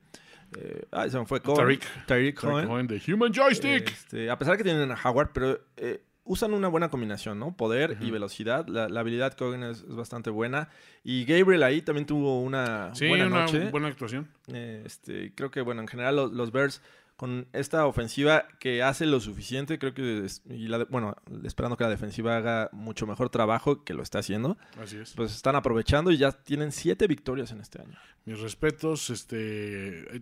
[0.57, 2.68] eh, ah, se me fue Tariq, Tariq Cohen.
[2.68, 3.90] Cohen de Human Joystick.
[3.90, 7.57] Este, a pesar que tienen a Howard, pero eh, usan una buena combinación, ¿no?
[7.57, 8.07] Poder uh -huh.
[8.07, 8.66] y velocidad.
[8.68, 10.68] La, la habilidad de Cohen es, es, bastante buena.
[11.03, 13.70] Y Gabriel ahí también tuvo una sí, buena una noche.
[13.70, 14.28] buena actuación.
[14.47, 16.80] este, creo que, bueno, en general los, los Bears
[17.16, 21.90] con esta ofensiva que hace lo suficiente, creo que, y la bueno, esperando que la
[21.90, 24.58] defensiva haga mucho mejor trabajo, que lo está haciendo.
[24.80, 25.14] Así es.
[25.14, 27.98] Pues están aprovechando y ya tienen siete victorias en este año.
[28.26, 30.20] Mis respetos, este,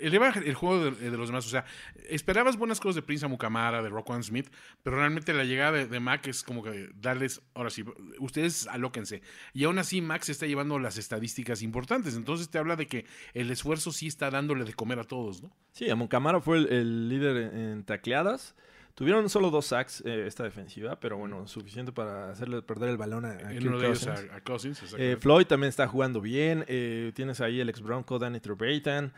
[0.00, 1.64] eleva el juego de, los demás, o sea,
[2.08, 4.50] esperabas buenas cosas de Prince Amukamara, de Roquan Smith,
[4.82, 7.82] pero realmente la llegada de, de, Mac es como que darles, ahora sí,
[8.18, 9.22] ustedes alóquense.
[9.54, 13.06] Y aún así Mac se está llevando las estadísticas importantes, entonces te habla de que
[13.32, 15.50] el esfuerzo sí está dándole de comer a todos, ¿no?
[15.72, 15.88] Sí,
[16.20, 18.54] Amukamara fue el, líder en, tacleadas.
[18.94, 23.24] Tuvieron solo dos sacks eh, esta defensiva, pero bueno, suficiente para hacerle perder el balón
[23.24, 24.94] a, a Cousins.
[24.98, 26.64] Eh, Floyd también está jugando bien.
[26.68, 29.14] Eh, tienes ahí el ex Bronco, Danny Trevathan.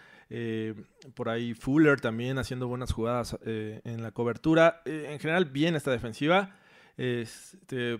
[1.14, 4.82] por ahí Fuller también haciendo buenas jugadas en la cobertura.
[4.84, 6.54] en general, bien esta defensiva.
[6.96, 7.98] Este,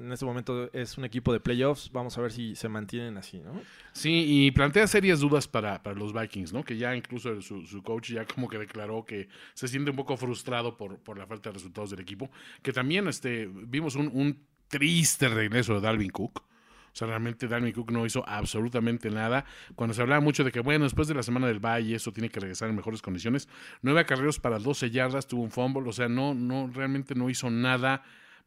[0.00, 1.90] en este momento es un equipo de playoffs.
[1.92, 3.60] Vamos a ver si se mantienen así, ¿no?
[3.92, 6.64] Sí, y plantea serias dudas para, los Vikings, ¿no?
[6.64, 10.76] Que ya incluso su, coach ya como que declaró que se siente un poco frustrado
[10.76, 12.30] por, por la falta de resultados del equipo.
[12.62, 16.40] Que también este, vimos un, triste regreso de Dalvin Cook.
[16.40, 19.44] O sea, realmente Dalvin Cook no hizo absolutamente nada.
[19.74, 22.30] Cuando se hablaba mucho de que, bueno, después de la semana del Valle, eso tiene
[22.30, 23.48] que regresar en mejores condiciones.
[23.82, 25.88] Nueve acarreos para 12 yardas, tuvo un fumble.
[25.88, 28.02] O sea, no, no, realmente no hizo nada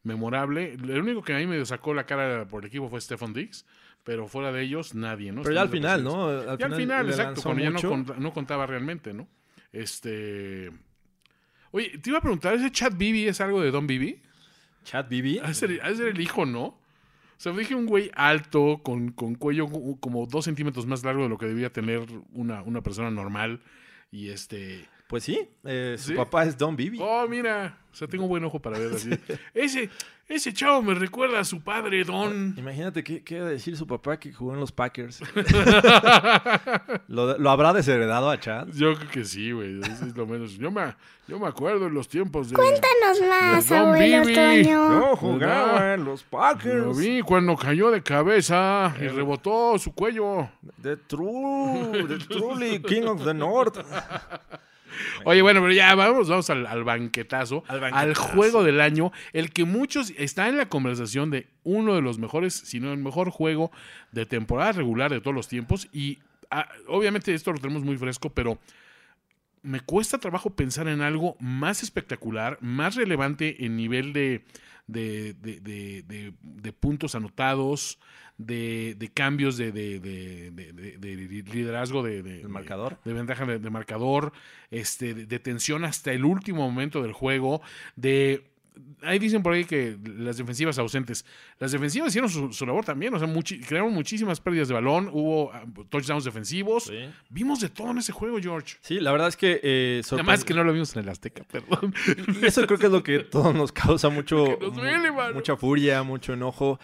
[0.06, 0.72] memorable.
[0.74, 3.66] El único que a mí me sacó la cara por el equipo fue Stefan Diggs,
[4.04, 5.42] pero fuera de ellos nadie, ¿no?
[5.42, 6.28] Pero ya al final, ¿no?
[6.28, 9.28] Al ya al final, exacto, cuando ya no, contaba realmente, ¿no?
[9.72, 10.70] Este...
[11.72, 14.22] Oye, te iba a preguntar, ¿ese Chat Bibi es algo de Don Bibi?
[14.84, 15.40] ¿Chat Bibi?
[15.40, 16.64] Ha de ser, el hijo, ¿no?
[16.64, 19.66] O sea, dije un güey alto, con, con, cuello
[20.00, 23.60] como dos centímetros más largo de lo que debía tener una, una persona normal.
[24.10, 24.86] Y este.
[25.08, 26.98] Pues sí, eh, su papá es Don Bibi.
[27.00, 27.78] Oh, mira.
[27.92, 29.08] O sea, tengo un buen ojo para ver así.
[29.54, 29.88] ese,
[30.28, 32.54] ese chavo me recuerda a su padre, Don.
[32.58, 35.22] Imagínate qué, qué decir su papá que jugó en los Packers.
[37.08, 38.68] ¿Lo, habrá desheredado a Chad?
[38.74, 39.80] Yo creo que sí, güey.
[39.80, 40.58] Es, lo menos.
[40.58, 40.94] Yo me,
[41.28, 42.56] yo me acuerdo en los tiempos de.
[42.56, 45.00] Cuéntanos más, abuelo Toño.
[45.00, 46.84] Yo jugaba en los Packers.
[46.84, 50.50] Lo vi cuando cayó de cabeza y rebotó su cuello.
[50.82, 53.78] The true, the truly king of the north.
[55.24, 60.12] Oye, bueno, pero ya vamos, vamos al, banquetazo, al, juego del año, el que muchos
[60.16, 63.70] está en la conversación de uno de los mejores, si no el mejor juego
[64.12, 65.88] de temporada regular de todos los tiempos.
[65.92, 66.18] Y
[66.50, 68.58] ah, obviamente esto lo tenemos muy fresco, pero
[69.62, 74.44] me cuesta trabajo pensar en algo más espectacular, más relevante en nivel de,
[74.86, 75.34] de,
[76.40, 77.98] de puntos anotados,
[78.38, 79.72] de, cambios de,
[81.52, 82.98] liderazgo de, marcador.
[83.04, 84.32] De, ventaja de, marcador,
[84.70, 87.62] este, de, tensión hasta el último momento del juego,
[87.94, 88.44] de
[89.02, 91.24] ahí dicen por ahí que las defensivas ausentes.
[91.58, 93.14] Las defensivas hicieron su, labor también.
[93.14, 93.28] O sea,
[93.66, 95.08] crearon muchísimas pérdidas de balón.
[95.12, 96.92] Hubo ah, touchdowns defensivos.
[97.28, 98.76] Vimos de todo en ese juego, George.
[98.80, 99.60] Sí, la verdad es que.
[99.62, 101.94] Eh, Además que no lo vimos en el Azteca, perdón.
[102.40, 104.58] Y eso creo que es lo que todos nos causa mucho.
[105.34, 106.78] mucha furia, mucho enojo.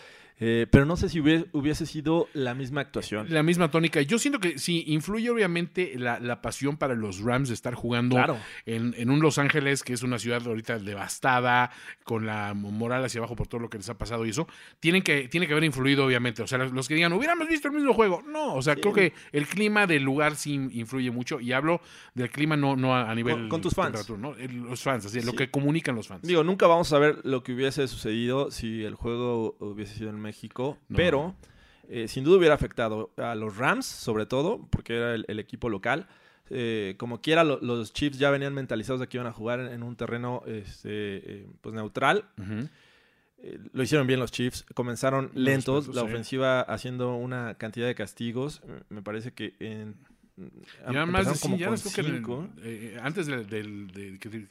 [0.45, 3.29] Eh, pero no sé si hubiese, sido la misma actuación.
[3.31, 4.03] La misma tónica.
[4.03, 8.17] Yo siento que sí, influye obviamente la, pasión para los Rams de estar jugando
[8.67, 11.71] en, un Los Ángeles, que es una ciudad ahorita devastada,
[12.03, 14.49] con la moral hacia abajo por todo lo que les ha pasado y eso.
[14.81, 16.43] Tienen que, tiene que haber influido, obviamente.
[16.43, 18.21] O sea, los que digan, hubiéramos visto el mismo juego.
[18.27, 21.39] No, o sea, creo que el clima del lugar sí influye mucho.
[21.39, 21.81] Y hablo
[22.15, 23.47] del clima no, no a, nivel.
[23.47, 24.09] Con, tus fans.
[24.09, 26.23] Los fans, así, lo que comunican los fans.
[26.23, 30.17] Digo, nunca vamos a ver lo que hubiese sucedido si el juego hubiese sido en
[30.17, 31.35] México México, pero
[31.89, 36.09] eh, sin duda hubiera afectado a los Rams, sobre todo, porque era el, equipo local.
[36.49, 39.95] Eh, como quiera, los Chiefs ya venían mentalizados de que iban a jugar en, un
[39.95, 42.25] terreno este, eh, pues neutral.
[43.73, 44.65] lo hicieron bien los Chiefs.
[44.75, 48.63] Comenzaron lentos, la ofensiva haciendo una cantidad de castigos.
[48.89, 49.97] Me parece que en
[50.91, 51.71] ya más de como ya
[52.63, 54.49] eh, antes de, que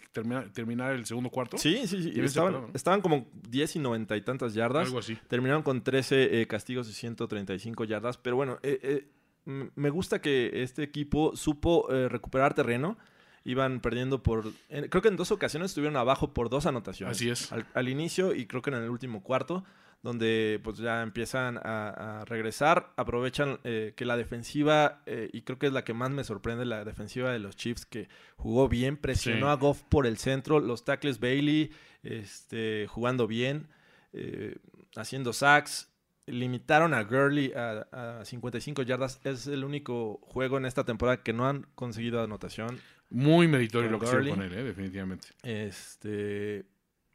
[0.54, 1.58] terminara, el segundo cuarto.
[1.58, 2.20] Sí, sí, sí.
[2.20, 4.88] Estaban, estaban, como 10 y 90 y tantas yardas.
[4.88, 5.18] Algo así.
[5.28, 8.18] Terminaron con 13 eh, castigos y 135 yardas.
[8.18, 9.08] Pero bueno, eh,
[9.46, 12.98] me gusta que este equipo supo recuperar terreno.
[13.44, 14.52] Iban perdiendo por.
[14.70, 17.18] creo que en dos ocasiones estuvieron abajo por dos anotaciones.
[17.18, 17.52] Así es.
[17.52, 19.64] al inicio y creo que en el último cuarto
[20.04, 25.68] donde pues ya empiezan a, regresar, aprovechan eh, que la defensiva, eh, y creo que
[25.68, 29.50] es la que más me sorprende, la defensiva de los Chiefs, que jugó bien, presionó
[29.50, 31.72] a Goff por el centro, los tackles Bailey
[32.02, 33.68] este, jugando bien,
[34.14, 34.58] eh,
[34.96, 35.90] haciendo sacks,
[36.26, 41.48] limitaron a Gurley a, 55 yardas, es el único juego en esta temporada que no
[41.48, 42.80] han conseguido anotación.
[43.12, 45.28] Muy meritorio lo que hicieron con él, definitivamente.
[45.44, 46.66] Este,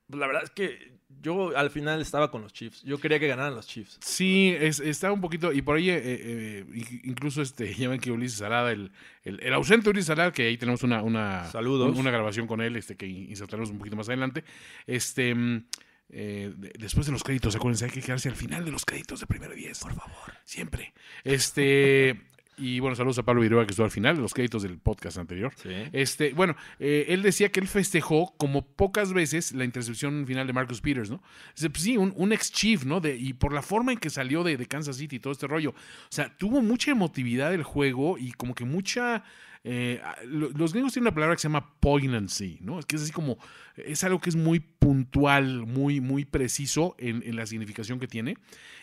[0.07, 2.83] pues, la verdad es que yo al final estaba con los Chiefs.
[2.83, 3.99] Yo quería que ganaran los Chiefs.
[4.01, 5.53] Sí, es, está un poquito.
[5.53, 6.65] Y por ahí, eh, eh,
[7.05, 8.91] incluso este, ya ven que Ulises Arada, el,
[9.25, 13.07] el, ausente Ulises Arada, que ahí tenemos una, una, una grabación con él, este, que
[13.07, 14.45] insertaremos un poquito más adelante.
[14.87, 15.35] Este.
[15.35, 15.65] Mm,
[16.09, 19.27] eh, después de los créditos, acuérdense, hay que quedarse al final de los créditos de
[19.27, 19.81] primero 10.
[19.81, 20.35] Por favor.
[20.45, 20.93] Siempre.
[21.25, 22.21] Este.
[22.59, 25.19] Y bueno, saludos a Pablo Viruega que estuvo al final, de los créditos del podcast
[25.19, 25.53] anterior.
[25.93, 30.55] Este, bueno, eh, él decía que él festejó como pocas veces la intercepción final de
[30.55, 31.23] Marcus Peters, ¿no?
[31.59, 33.01] Pues sí, un, ex chief, ¿no?
[33.01, 35.47] De, y por la forma en que salió de, de Kansas City y todo este
[35.47, 35.71] rollo.
[35.71, 35.75] O
[36.09, 39.23] sea, tuvo mucha emotividad el juego y como que mucha
[39.69, 42.79] eh, los gringos tienen una palabra que se llama poignancy, ¿no?
[42.79, 43.37] Es que es así como,
[43.75, 48.37] es algo que es muy puntual, muy, muy preciso en, la significación que tiene.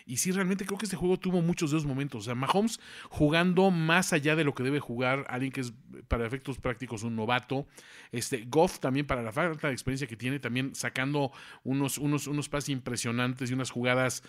[0.06, 2.22] Y sí, realmente creo que este juego tuvo muchos de esos momentos.
[2.22, 2.78] O sea, Mahomes
[3.08, 5.72] jugando más allá de lo que debe jugar alguien que es
[6.08, 7.66] para efectos prácticos un novato.
[8.12, 11.32] Este, Goff también para la falta de experiencia que tiene, también sacando
[11.62, 14.22] unos, unos, unos pases impresionantes y unas jugadas.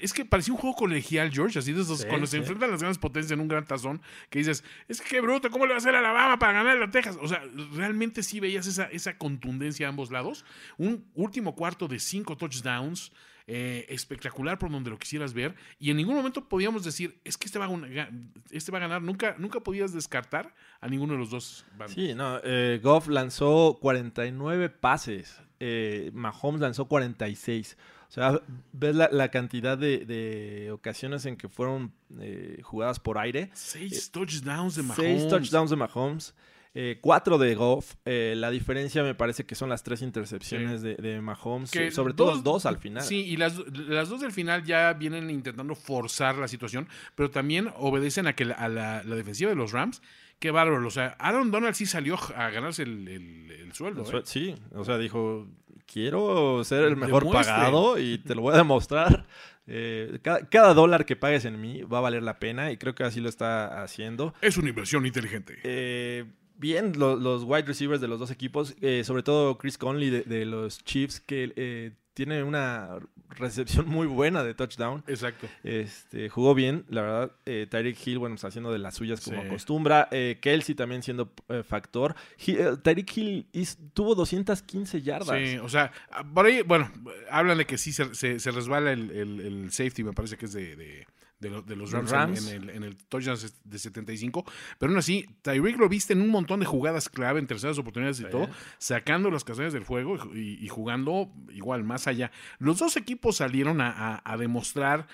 [0.00, 2.98] es que parecía un juego colegial, George, así de esos, cuando se enfrentan las grandes
[2.98, 4.00] potencias en un gran tazón,
[4.30, 7.18] que dices, es que qué bruto, ¿cómo le vas hacer Alabama para ganar la Texas.
[7.20, 7.42] O sea,
[7.72, 10.44] realmente sí veías esa, esa contundencia a ambos lados.
[10.78, 13.12] Un último cuarto de cinco touchdowns.
[13.48, 17.46] Eh, espectacular por donde lo quisieras ver y en ningún momento podíamos decir es que
[17.46, 18.10] este va a,
[18.52, 22.38] este va a ganar nunca nunca podías descartar a ninguno de los dos sí no
[22.44, 27.76] eh, Goff lanzó 49 pases eh, Mahomes lanzó 46
[28.12, 33.48] o sea, ves la, cantidad de, ocasiones en que fueron eh, jugadas por aire.
[33.54, 34.96] Seis touchdowns de Mahomes.
[34.96, 36.34] Seis touchdowns de Mahomes.
[36.74, 37.94] Eh, cuatro de Goff.
[38.06, 41.70] Eh, la diferencia me parece que son las tres intercepciones de, Mahomes.
[41.92, 43.02] sobre todo dos al final.
[43.02, 48.26] Sí, y las, dos del final ya vienen intentando forzar la situación, pero también obedecen
[48.26, 50.00] a que a la, defensiva de los Rams.
[50.38, 50.86] Qué bárbaro.
[50.86, 54.04] O sea, Aaron Donald sí salió a ganarse el, sueldo.
[54.24, 55.46] Sí, o sea, dijo,
[55.86, 59.26] quiero ser el mejor pagado y te lo voy a demostrar.
[59.66, 63.04] Eh, cada, dólar que pagues en mí va a valer la pena y creo que
[63.04, 64.34] así lo está haciendo.
[64.40, 65.58] Es una inversión inteligente.
[65.62, 66.24] Eh,
[66.62, 70.82] bien, los wide receivers de los dos equipos, eh, sobre todo Chris Conley de, los
[70.84, 72.98] Chiefs, que tiene una
[73.30, 75.02] recepción muy buena de touchdown.
[75.06, 75.48] Exacto.
[75.64, 77.32] Este, jugó bien, la verdad.
[77.46, 80.08] Eh, Tyreek Hill, bueno, está haciendo de las suyas como acostumbra.
[80.10, 82.14] Eh, Kelsey también siendo eh, factor.
[82.46, 83.46] Eh, Tyreek Hill
[83.94, 85.38] tuvo 215 yardas.
[85.38, 85.92] Sí, o sea,
[86.34, 86.90] por ahí, bueno,
[87.30, 90.76] hablan de que sí se, se, resbala el, el, safety, me parece que es de
[90.76, 91.06] de,
[91.50, 94.44] los Rams, En, el, en touchdown de 75.
[94.78, 98.20] Pero aún así, Tyreek lo viste en un montón de jugadas clave, en terceras oportunidades
[98.20, 102.30] y todo, sacando las castañas del fuego y, jugando igual, más allá.
[102.58, 105.06] Los dos equipos salieron a demostrar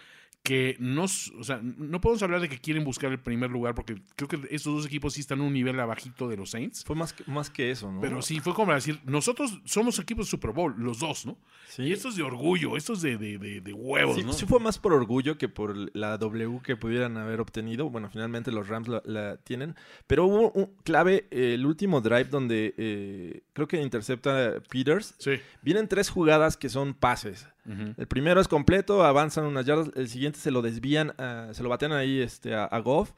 [0.43, 4.01] que no, o sea, no podemos hablar de que quieren buscar el primer lugar porque
[4.17, 6.85] creo que estos dos equipos sí están en un nivel abajito de los Saints.
[6.85, 8.01] Fue más que, más que eso, ¿no?
[8.01, 11.37] Pero sí, fue como decir, nosotros somos equipos de Super Bowl, los dos, ¿no?
[11.69, 11.83] Sí.
[11.83, 14.33] Y esto es de orgullo, esto es de, de, de, huevos, sí, ¿no?
[14.33, 17.91] Sí fue más por orgullo que por la W que pudieran haber obtenido.
[17.91, 19.77] Bueno, finalmente los Rams la, tienen.
[20.07, 25.15] Pero hubo un clave, el último drive donde eh, creo que intercepta Peters.
[25.19, 25.33] Sí.
[25.61, 27.47] Vienen tres jugadas que son pases.
[27.97, 31.13] El primero es completo, avanzan unas yardas, el siguiente se lo desvían,
[31.53, 33.13] se lo batean ahí este, a, Goff,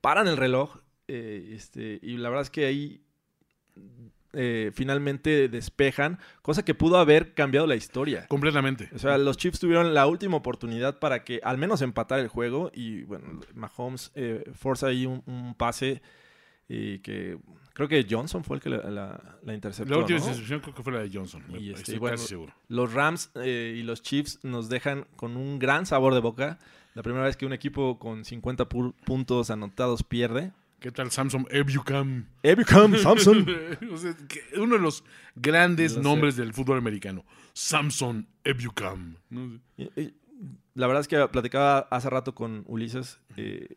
[0.00, 0.78] paran el reloj,
[1.08, 3.02] eh, este, y la verdad es que ahí
[4.32, 8.26] eh, finalmente despejan, cosa que pudo haber cambiado la historia.
[8.28, 8.90] Completamente.
[8.94, 12.70] O sea, los Chiefs tuvieron la última oportunidad para que al menos empatar el juego
[12.74, 16.02] y bueno, Mahomes eh, forza ahí un pase
[16.68, 17.38] y que
[17.76, 19.92] creo que Johnson fue el que la, la, interceptó.
[19.92, 21.44] La última intercepción creo que fue la de Johnson.
[21.50, 22.54] Y este, estoy casi seguro.
[22.68, 26.58] Los Rams eh, y los Chiefs nos dejan con un gran sabor de boca.
[26.94, 30.52] La primera vez que un equipo con 50 puntos anotados pierde.
[30.80, 32.24] ¿Qué tal Samson Ebucam?
[32.42, 33.46] Ebucam, Samson.
[34.56, 35.04] uno de los
[35.34, 37.26] grandes nombres del fútbol americano.
[37.52, 39.16] Samson Ebucam.
[40.72, 43.20] La verdad es que platicaba hace rato con Ulises.
[43.36, 43.76] Eh,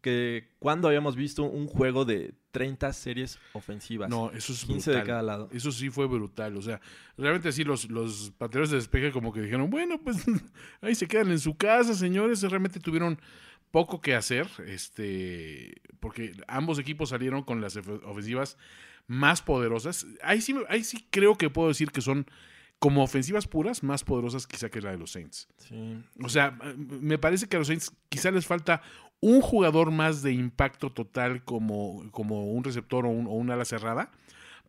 [0.00, 4.08] que cuando habíamos visto un juego de 30 series ofensivas.
[4.08, 5.48] No, eso es 15 de cada lado.
[5.52, 6.56] Eso sí fue brutal.
[6.56, 6.80] O sea,
[7.16, 10.24] realmente sí, los, los pateadores de despeje como que dijeron, bueno, pues
[10.80, 12.42] ahí se quedan en su casa, señores.
[12.42, 13.20] Realmente tuvieron
[13.70, 18.56] poco que hacer, este, porque ambos equipos salieron con las ofensivas
[19.06, 20.06] más poderosas.
[20.22, 22.26] Ahí sí, ahí sí creo que puedo decir que son
[22.78, 25.48] como ofensivas puras más poderosas quizá que la de los Saints.
[25.58, 26.02] Sí.
[26.22, 28.82] O sea, me parece que a los Saints quizá les falta
[29.20, 34.10] un jugador más de impacto total como, como un receptor o un, ala cerrada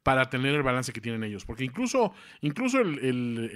[0.03, 1.45] para tener el balance que tienen ellos.
[1.45, 3.51] Porque incluso, incluso el, el,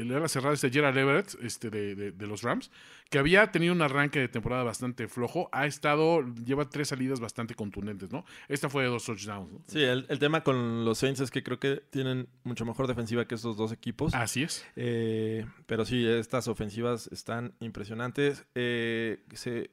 [0.00, 2.70] el, ala cerrada este Gerald Everett este de, de, los Rams,
[3.08, 7.54] que había tenido un arranque de temporada bastante flojo, ha estado, lleva tres salidas bastante
[7.54, 8.24] contundentes, ¿no?
[8.48, 9.50] Esta fue de dos touchdowns.
[9.68, 13.34] Sí, el, tema con los Saints es que creo que tienen mucho mejor defensiva que
[13.34, 14.14] estos dos equipos.
[14.14, 14.66] Así es.
[14.76, 18.44] Eh, pero sí, estas ofensivas están impresionantes.
[18.54, 19.24] Eh,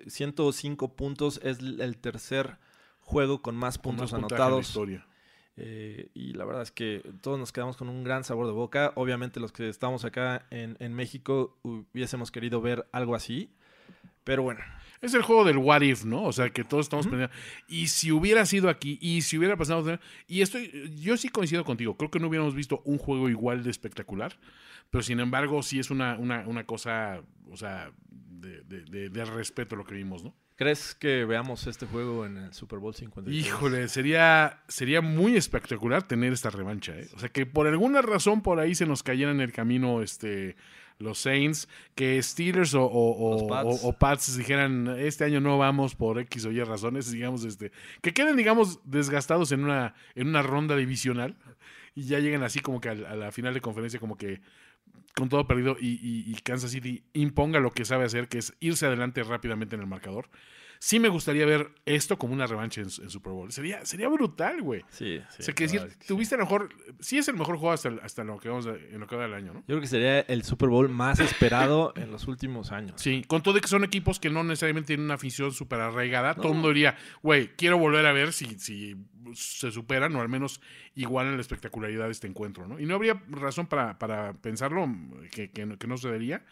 [0.07, 2.57] 105 puntos es el tercer
[2.99, 4.77] juego con más puntos anotados.
[5.55, 8.91] Eh, y la verdad es que todos nos quedamos con un gran sabor de boca.
[8.95, 13.49] Obviamente los que estamos acá en, en México hubiésemos querido ver algo así.
[14.23, 14.61] Pero bueno.
[15.01, 16.23] Es el juego del what if, ¿no?
[16.23, 17.33] O sea, que todos estamos pensando.
[17.67, 19.99] Y si hubiera sido aquí, y si hubiera pasado.
[20.27, 20.93] Y estoy.
[20.97, 21.97] Yo sí coincido contigo.
[21.97, 24.39] Creo que no hubiéramos visto un juego igual de espectacular.
[24.89, 27.21] Pero sin embargo, sí es una, una, una cosa.
[27.51, 30.33] O sea, de, de, de respeto lo que vimos, ¿no?
[30.55, 33.45] ¿Crees que veamos este juego en el Super Bowl 53?
[33.45, 36.95] Híjole, sería, sería muy espectacular tener esta revancha.
[36.95, 37.07] ¿eh?
[37.15, 40.55] O sea, que por alguna razón por ahí se nos cayeran en el camino este,
[40.99, 44.37] los Saints, que Steelers o, Pats.
[44.37, 48.79] dijeran, este año no vamos por X o Y razones, digamos, este, que queden, digamos,
[48.83, 51.35] desgastados en una, en una ronda divisional
[51.95, 54.41] y ya lleguen así como que a, la final de conferencia como que
[55.15, 58.85] con todo perdido y, y, Kansas City imponga lo que sabe hacer, que es irse
[58.87, 60.29] adelante rápidamente en el marcador.
[60.83, 63.53] Sí me gustaría ver esto como una revancha en, Super Bowl.
[63.53, 64.81] Sería, sería brutal, güey.
[64.89, 65.37] Sí, sí.
[65.39, 66.67] O sea, que decir, tuviste el mejor...
[66.99, 69.33] Sí es el mejor juego hasta, hasta lo que vamos en lo que va del
[69.33, 69.59] año, ¿no?
[69.61, 72.99] Yo creo que sería el Super Bowl más esperado en los últimos años.
[73.01, 76.35] Sí, con todo de que son equipos que no necesariamente tienen una afición súper arraigada.
[76.35, 78.97] Todo el mundo diría, güey, quiero volver a ver si, si
[79.35, 80.59] se superan o al menos
[80.95, 82.77] igualan la espectacularidad de este encuentro, ¿no?
[82.77, 84.85] Y no habría razón para, para pensarlo
[85.31, 86.43] que, que, no, que no sucedería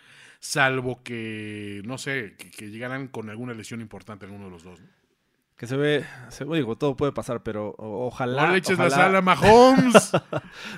[0.42, 4.82] salvo que, no sé, que, llegaran con alguna lesión importante en uno de los dos.
[5.56, 8.48] Que se ve, se, digo, todo puede pasar, pero ojalá.
[8.48, 10.12] No le eches la sala Mahomes.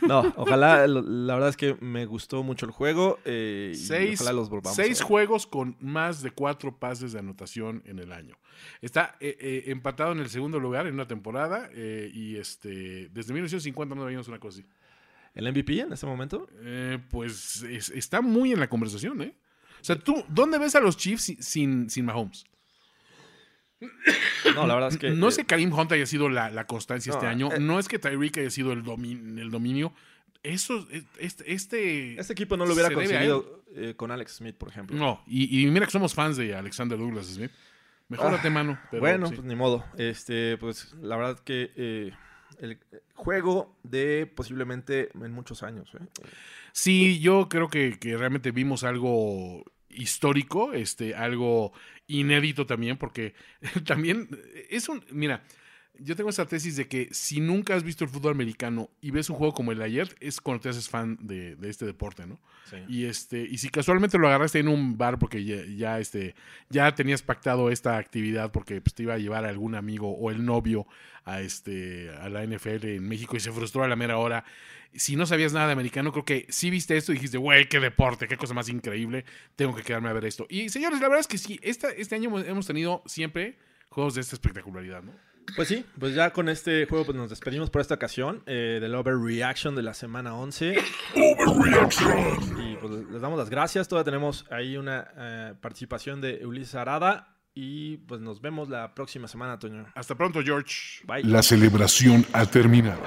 [0.02, 3.18] no, ojalá, la verdad es que me gustó mucho el juego.
[3.24, 8.38] Eh, seis, los seis juegos con más de cuatro pases de anotación en el año.
[8.82, 13.96] Está eh, eh, empatado en el segundo lugar en una temporada y este desde 1950
[13.96, 14.68] no veíamos una cosa así.
[15.34, 16.50] ¿El MVP en ese momento?
[17.10, 19.34] pues está muy en la conversación, ¿eh?
[19.84, 22.46] O sea, tú, ¿dónde ves a los Chiefs sin, sin Mahomes?
[24.56, 25.10] No, la verdad es que.
[25.10, 27.52] No es que Karim Hunt haya sido la, constancia este año.
[27.52, 29.94] Eh, no es que Tyreek haya sido el, el dominio.
[30.42, 30.86] Eso,
[31.20, 32.34] este, este, este.
[32.34, 34.96] equipo no lo hubiera conseguido eh, con Alex Smith, por ejemplo.
[34.96, 37.52] No, y, mira que somos fans de Alexander Douglas Smith.
[38.10, 38.80] Mejórate, ah, mano.
[38.92, 39.84] bueno, pues ni modo.
[39.98, 42.12] Este, pues la verdad que eh,
[42.60, 42.80] el
[43.16, 45.92] juego de posiblemente en muchos años.
[46.72, 51.74] Sí, yo creo que, que, realmente vimos algo histórico, este, algo
[52.08, 53.34] inédito también, porque
[53.86, 54.30] también
[54.70, 55.44] es un, mira,
[56.00, 59.30] yo tengo esa tesis de que si nunca has visto el fútbol americano y ves
[59.30, 62.40] un juego como el de ayer, es cuando te haces fan de, este deporte, ¿no?
[62.88, 65.44] Y este, y si casualmente lo agarraste en un bar porque
[65.76, 66.34] ya, este,
[66.70, 70.32] ya tenías pactado esta actividad porque pues, te iba a llevar a algún amigo o
[70.32, 70.88] el novio
[71.26, 74.44] a este, a la NFL en México y se frustró a la mera hora.
[74.96, 77.80] Si no sabías nada de americano, creo que sí viste esto y dijiste, güey, qué
[77.80, 79.26] deporte, qué cosa más increíble,
[79.56, 80.48] tengo que quedarme a ver esto.
[80.50, 83.58] Y señores, la verdad es que sí, esta, este año hemos tenido siempre
[83.90, 85.14] juegos de esta espectacularidad, ¿no?
[85.56, 88.96] Pues sí, pues ya con este juego pues nos despedimos por esta ocasión eh, del
[88.96, 90.78] Overreaction de la semana 11.
[91.48, 92.62] Overreaction.
[92.72, 93.88] Y pues les damos las gracias.
[93.88, 97.30] Todavía tenemos ahí una eh, participación de Ulises Arada.
[97.56, 99.86] Y pues nos vemos la próxima semana, Toño.
[99.94, 101.04] Hasta pronto, George.
[101.06, 101.24] Bye.
[101.24, 103.04] La celebración ha terminado.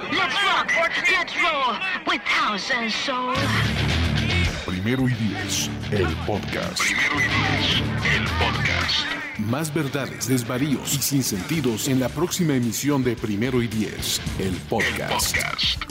[4.65, 6.79] Primero y diez, el podcast.
[6.79, 9.16] Primero y diez, el podcast.
[9.37, 15.37] Más verdades, desvaríos y sinsentidos en la próxima emisión de Primero y Diez, el podcast.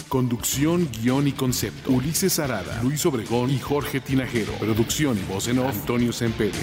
[0.08, 1.92] Conducción, guion y concepto.
[1.92, 4.52] Ulises Arada, Luis Obregón y Jorge Tinajero.
[4.54, 6.58] Producción y voz en off, Antonio Sempere.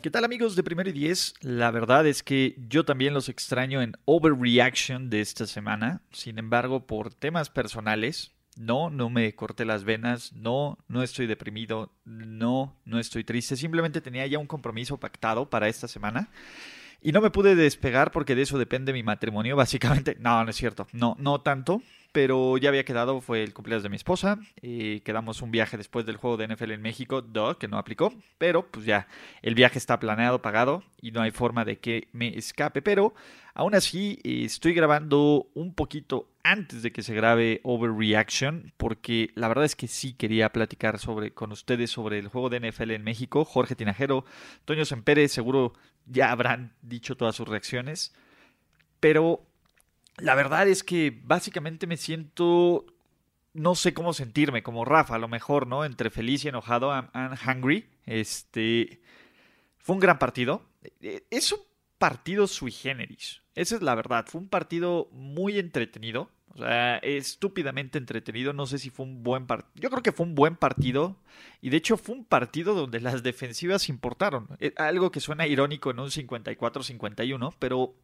[0.00, 1.34] ¿Qué tal amigos de Primero y Diez?
[1.40, 6.02] La verdad es que yo también los extraño en Overreaction de esta semana.
[6.12, 11.92] Sin embargo, por temas personales, no, no me corté las venas, no, no estoy deprimido,
[12.04, 16.30] no, no estoy triste, simplemente tenía ya un compromiso pactado para esta semana
[17.02, 20.16] y no me pude despegar porque de eso depende mi matrimonio, básicamente.
[20.18, 21.82] No, no es cierto, no, no tanto,
[22.16, 24.38] pero ya había quedado, fue el cumpleaños de mi esposa.
[24.62, 27.22] Y quedamos un viaje después del juego de NFL en México,
[27.58, 28.10] que no aplicó.
[28.38, 29.06] Pero pues ya,
[29.42, 32.80] el viaje está planeado, pagado y no hay forma de que me escape.
[32.80, 33.14] Pero
[33.52, 39.66] aún así, estoy grabando un poquito antes de que se grabe Overreaction, porque la verdad
[39.66, 43.44] es que sí quería platicar sobre, con ustedes sobre el juego de NFL en México.
[43.44, 44.24] Jorge Tinajero,
[44.64, 45.74] Toño Sempere, seguro
[46.06, 48.14] ya habrán dicho todas sus reacciones.
[49.00, 49.46] Pero
[50.18, 52.86] la verdad es que básicamente me siento.
[53.52, 55.84] No sé cómo sentirme, como Rafa, a lo mejor, ¿no?
[55.84, 57.88] Entre feliz y enojado, I'm, hungry.
[58.04, 59.00] Este.
[59.78, 60.62] Fue un gran partido.
[61.00, 61.60] E, es un
[61.98, 63.42] partido sui generis.
[63.54, 64.26] Esa es la verdad.
[64.26, 66.30] Fue un partido muy entretenido.
[66.54, 68.52] O sea, estúpidamente entretenido.
[68.52, 69.72] No sé si fue un buen partido.
[69.74, 71.16] Yo creo que fue un buen partido.
[71.60, 74.48] Y de hecho fue un partido donde las defensivas importaron.
[74.60, 77.94] Eh, algo que suena irónico en un 54-51, pero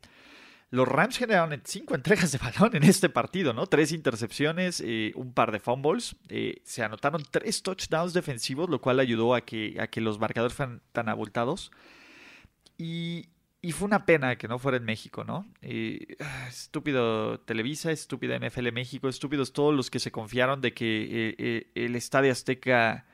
[0.72, 3.66] los Rams generaron cinco entregas de balón en este partido, ¿no?
[3.66, 6.16] Tres intercepciones, eh, un par de fumbles.
[6.30, 10.56] Eh, se anotaron tres touchdowns defensivos, lo cual ayudó a que, a que los marcadores
[10.56, 11.70] fueran tan abultados.
[12.78, 13.28] Y,
[13.72, 15.46] fue una pena que no fuera en México, ¿no?
[15.60, 16.16] Eh,
[16.48, 22.32] estúpido Televisa, estúpida NFL México, estúpidos todos los que se confiaron de que el Estadio
[22.32, 23.06] Azteca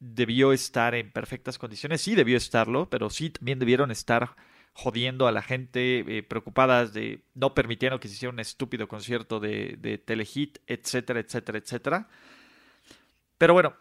[0.00, 2.00] debió estar en perfectas condiciones.
[2.00, 4.34] Sí, debió estarlo, pero sí también debieron estar
[4.76, 9.40] jodiendo a la gente, eh, preocupadas de no permitiendo que se hiciera un estúpido concierto
[9.40, 12.08] de, de Telehit, etcétera, etcétera, etcétera.
[13.38, 13.74] Pero bueno,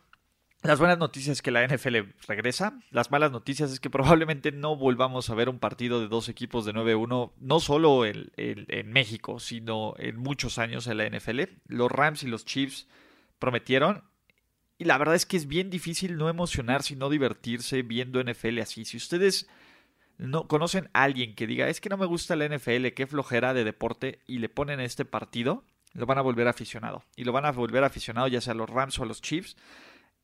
[0.64, 2.80] las buenas noticias es que la NFL regresa.
[2.92, 6.64] Las malas noticias es que probablemente no volvamos a ver un partido de dos equipos
[6.64, 11.42] de 9-1, no solo en, en, México, sino en muchos años en la NFL.
[11.68, 12.88] Los Rams y los Chiefs
[13.38, 14.06] prometieron.
[14.78, 18.60] Y la verdad es que es bien difícil no emocionarse y no divertirse viendo NFL
[18.60, 18.86] así.
[18.86, 19.50] Si ustedes
[20.18, 23.54] no conocen a alguien que diga, es que no me gusta la NFL, qué flojera
[23.54, 25.64] de deporte, y le ponen este partido,
[25.94, 27.04] lo van a volver aficionado.
[27.16, 29.56] Y lo van a volver aficionado ya sea a los Rams o a los Chiefs.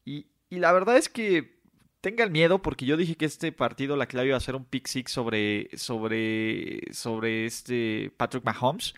[0.06, 1.62] Y, la verdad es que
[2.02, 4.88] tengan miedo porque yo dije que este partido la clave iba a ser un pick
[4.88, 8.94] six sobre, sobre, sobre este Patrick Mahomes.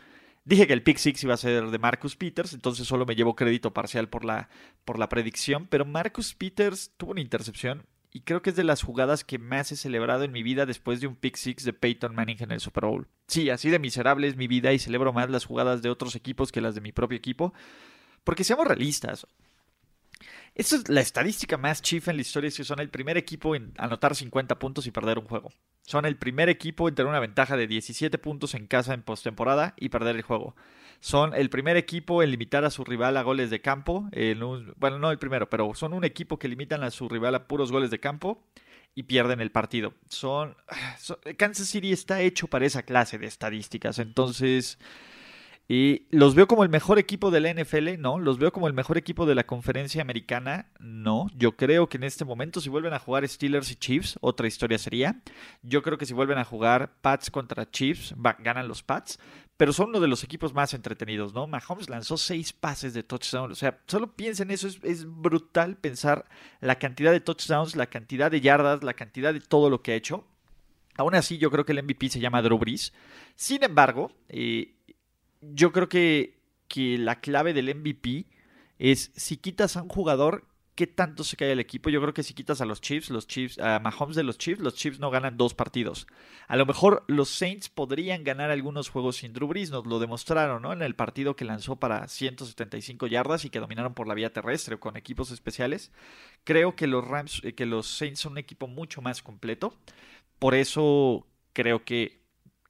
[0.46, 3.36] Dije que el pick six iba a ser de Marcus Peters, entonces solo me llevo
[3.36, 4.50] crédito parcial por la,
[4.84, 8.84] por la predicción, pero Marcus Peters tuvo una intercepción y creo que es de las
[8.84, 12.14] jugadas que más he celebrado en mi vida después de un pick six de Peyton
[12.14, 13.07] Manning en el Super Bowl.
[13.28, 16.51] Sí, así de miserable es mi vida y celebro más las jugadas de otros equipos
[16.51, 17.55] que las de mi propio equipo.
[18.24, 19.26] Porque seamos realistas.
[20.53, 23.55] Esta es la estadística más chifa en la historia, es que son el primer equipo
[23.55, 25.51] en anotar 50 puntos y perder un juego.
[25.84, 29.76] Son el primer equipo en tener una ventaja de 17 puntos en casa en postemporada
[29.78, 30.56] y perder el juego
[31.04, 34.10] son el primer equipo en limitar a su rival a goles de campo.
[34.78, 37.74] bueno, no el primero, pero son un equipo que limitan a su rival a puros
[37.74, 38.42] goles de campo
[38.96, 39.94] y pierden el partido.
[40.08, 40.56] Son,
[41.38, 44.80] Kansas City está hecho para esa clase de estadísticas, entonces
[45.68, 48.20] y los veo como el mejor equipo de la NFL, no.
[48.20, 51.28] Los veo como el mejor equipo de la conferencia americana, no.
[51.38, 54.78] Yo creo que en este momento, si vuelven a jugar Steelers y Chiefs, otra historia
[54.78, 55.22] sería.
[55.61, 59.20] Yo creo que si vuelven a jugar Pats contra Chiefs, ganan los Pats.
[59.55, 61.47] Pero son uno de los equipos más entretenidos, ¿no?
[61.47, 63.51] Mahomes lanzó seis pases de touchdown.
[63.51, 64.68] O sea, solo piensen eso.
[64.68, 66.26] Es, es brutal pensar
[66.59, 69.95] la cantidad de touchdowns, la cantidad de yardas, la cantidad de todo lo que ha
[69.95, 70.26] hecho.
[70.97, 72.93] Aún así, yo creo que el MVP se llama Drew Brees.
[73.36, 74.73] Sin embargo, eh,
[75.54, 78.26] yo creo que, que la clave del MVP
[78.80, 81.89] es si quitas a un jugador, ¿qué tanto se cae el equipo?
[81.89, 84.62] Yo creo que si quitas a los Chiefs, los Chiefs, a Mahomes de los Chiefs,
[84.62, 86.08] los Chiefs no ganan dos partidos.
[86.48, 90.62] A lo mejor los Saints podrían ganar algunos juegos sin Drew Brees, nos lo demostraron,
[90.62, 90.74] ¿no?
[90.74, 94.80] En el partido que lanzó para 175 yardas y que dominaron por la vía terrestre
[94.80, 95.91] con equipos especiales.
[96.44, 99.78] Creo que los Rams, eh, que los Saints son un equipo mucho más completo.
[100.39, 102.23] Por eso creo que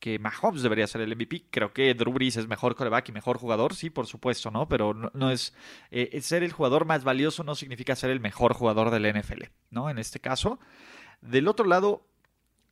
[0.04, 1.46] que Mahomes debería ser el MVP.
[1.50, 4.68] Creo que Drew Brees es mejor coreback y mejor jugador, sí, por supuesto, ¿no?
[4.68, 5.54] Pero no, es
[5.92, 9.90] eh, ser el jugador más valioso no significa ser el mejor jugador del NFL, ¿no?
[9.90, 10.60] En este caso.
[11.22, 12.06] Del otro lado,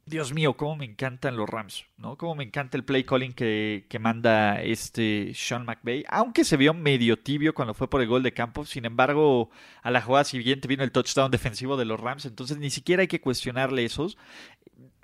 [0.05, 2.17] Dios mío, cómo me encantan los Rams, ¿no?
[2.17, 6.03] Cómo me encanta el play calling que, que, manda este Sean McVay.
[6.09, 9.51] Aunque se vio medio tibio cuando fue por el gol de campo, sin embargo,
[9.83, 13.07] a la jugada siguiente vino el touchdown defensivo de los Rams, entonces ni siquiera hay
[13.07, 14.17] que cuestionarle esos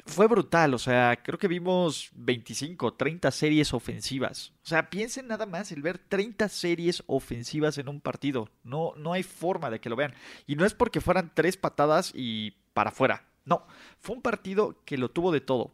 [0.08, 4.53] fue brutal, o sea, creo que vimos 25, 30 series ofensivas.
[4.64, 8.49] O sea, piensen nada más el ver 30 series ofensivas en un partido.
[8.64, 10.14] No, no hay forma de que lo vean.
[10.47, 13.26] Y no es porque fueran tres patadas y para afuera.
[13.45, 13.66] No,
[13.99, 15.72] fue un partido que lo tuvo de todo.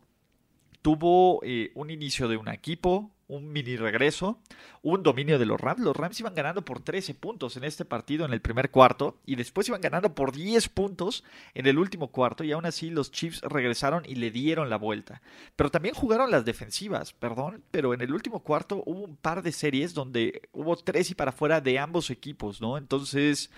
[0.84, 4.42] Tuvo eh, un inicio de un equipo, un mini regreso,
[4.82, 5.80] un dominio de los Rams.
[5.80, 9.38] Los Rams iban ganando por 13 puntos en este partido en el primer cuarto y
[9.38, 11.24] después iban ganando por 10 puntos
[11.54, 15.22] en el último cuarto y aún así los Chiefs regresaron y le dieron la vuelta.
[15.56, 19.54] Pero también jugaron las defensivas, perdón, pero en el último cuarto hubo un par de
[19.54, 22.78] series donde hubo tres y para afuera de ambos equipos, ¿no?
[22.78, 23.50] Entonces,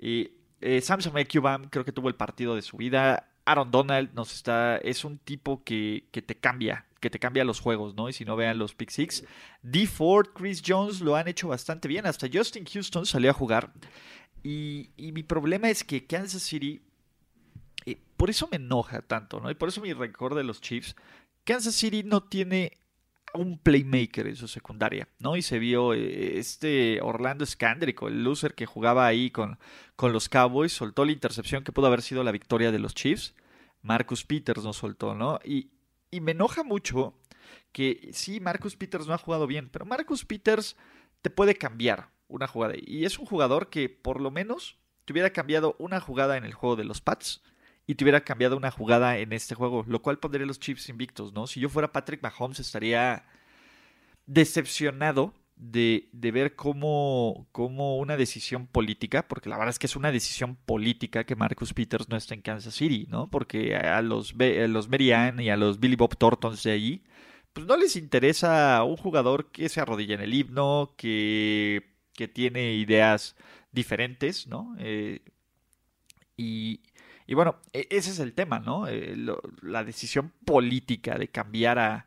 [0.00, 0.82] eh, eh,
[1.16, 3.28] Ekubam creo que tuvo el partido de su vida.
[3.44, 7.60] Aaron Donald nos está, es un tipo que, que te cambia, que te cambia los
[7.60, 8.08] juegos, ¿no?
[8.08, 9.24] Y si no vean los Pick Six.
[9.62, 9.86] D.
[9.86, 12.06] Ford, Chris Jones lo han hecho bastante bien.
[12.06, 13.72] Hasta Justin Houston salió a jugar.
[14.42, 16.80] Y, mi problema es que Kansas City,
[17.86, 19.50] eh, por eso me enoja tanto, ¿no?
[19.50, 20.96] Y por eso mi récord de los Chiefs,
[21.44, 22.78] Kansas City no tiene
[23.34, 25.36] un playmaker en su secundaria, ¿no?
[25.36, 29.58] Y se vio eh, este Orlando Scandrico, el loser que jugaba ahí con,
[29.96, 33.34] con los Cowboys, soltó la intercepción que pudo haber sido la victoria de los Chiefs.
[33.82, 35.40] Marcus Peters no soltó, ¿no?
[35.44, 35.70] Y,
[36.10, 37.14] y me enoja mucho
[37.72, 40.76] que sí, Marcus Peters no ha jugado bien, pero Marcus Peters
[41.22, 42.74] te puede cambiar una jugada.
[42.76, 46.54] Y es un jugador que por lo menos te hubiera cambiado una jugada en el
[46.54, 47.42] juego de los Pats
[47.86, 51.32] y te hubiera cambiado una jugada en este juego, lo cual pondría los Chiefs invictos,
[51.32, 51.46] ¿no?
[51.46, 53.24] Si yo fuera Patrick Mahomes estaría
[54.26, 59.96] decepcionado de, de ver cómo, cómo, una decisión política, porque la verdad es que es
[59.96, 63.30] una decisión política que Marcus Peters no está en Kansas City, ¿no?
[63.30, 67.04] Porque a los, a los Marianne y a los Billy Bob Thorntons de allí,
[67.52, 72.74] pues no les interesa un jugador que se arrodilla en el himno, que, que tiene
[72.74, 73.36] ideas
[73.72, 74.74] diferentes, ¿no?
[74.78, 75.20] Eh,
[76.36, 76.80] y,
[77.32, 78.86] y bueno, e, ese es el tema, ¿no?
[78.88, 79.16] Eh,
[79.62, 82.06] la decisión política de cambiar a,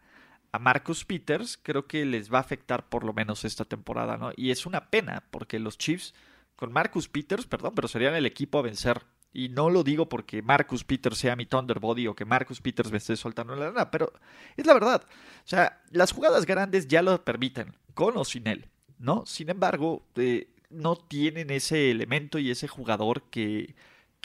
[0.52, 4.34] a Marcus Peters creo que les va a afectar por lo menos esta temporada, ¿no?
[4.36, 6.14] Y es una pena porque los Chiefs
[6.56, 9.02] con Marcus Peters, perdón, pero serían el equipo a vencer.
[9.34, 13.00] Y no lo digo porque Marcus Peters sea mi Thunderbody o que Marcus Peters me
[13.00, 14.14] esté soltando la lana, pero
[14.56, 15.08] es la verdad.
[15.08, 18.70] O sea, las jugadas grandes ya lo permiten, con o sin él,
[19.00, 19.26] ¿no?
[19.26, 23.74] Sin embargo, eh, no tienen ese elemento y ese jugador que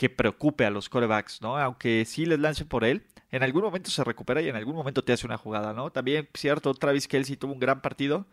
[0.01, 1.59] que preocupe a los corebacks, ¿no?
[1.59, 5.03] Aunque sí les lance por él, en algún momento se recupera y en algún momento
[5.03, 5.91] te hace una jugada, ¿no?
[5.91, 8.25] También, cierto, Travis Kelsey tuvo un gran partido,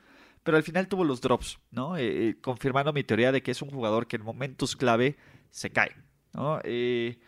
[0.44, 1.98] pero al final tuvo los drops, ¿no?
[1.98, 5.18] Eh, eh, confirmando mi teoría de que es un jugador que en momentos clave
[5.50, 5.94] se cae,
[6.32, 6.58] ¿no?
[6.64, 7.18] Eh,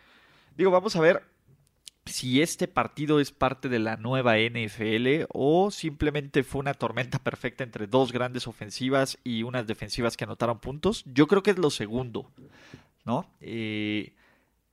[0.57, 1.23] digo, vamos a ver
[2.07, 7.63] si este partido es parte de la nueva NFL o simplemente fue una tormenta perfecta
[7.63, 11.05] entre dos grandes ofensivas y unas defensivas que anotaron puntos.
[11.05, 12.31] Yo creo que es lo segundo,
[13.05, 13.27] ¿no?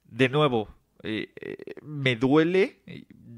[0.10, 0.70] De nuevo,
[1.04, 2.82] eh, eh, me duele,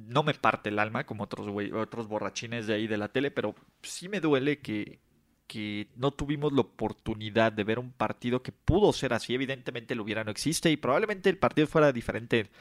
[0.07, 3.55] no me parte el alma como otros, otros borrachines de ahí de la tele, pero
[3.81, 4.99] sí me duele que,
[5.49, 9.33] que no tuvimos la oportunidad de ver un partido que pudo ser así.
[9.33, 12.51] Evidentemente el hubiera no existe y probablemente el partido fuera diferente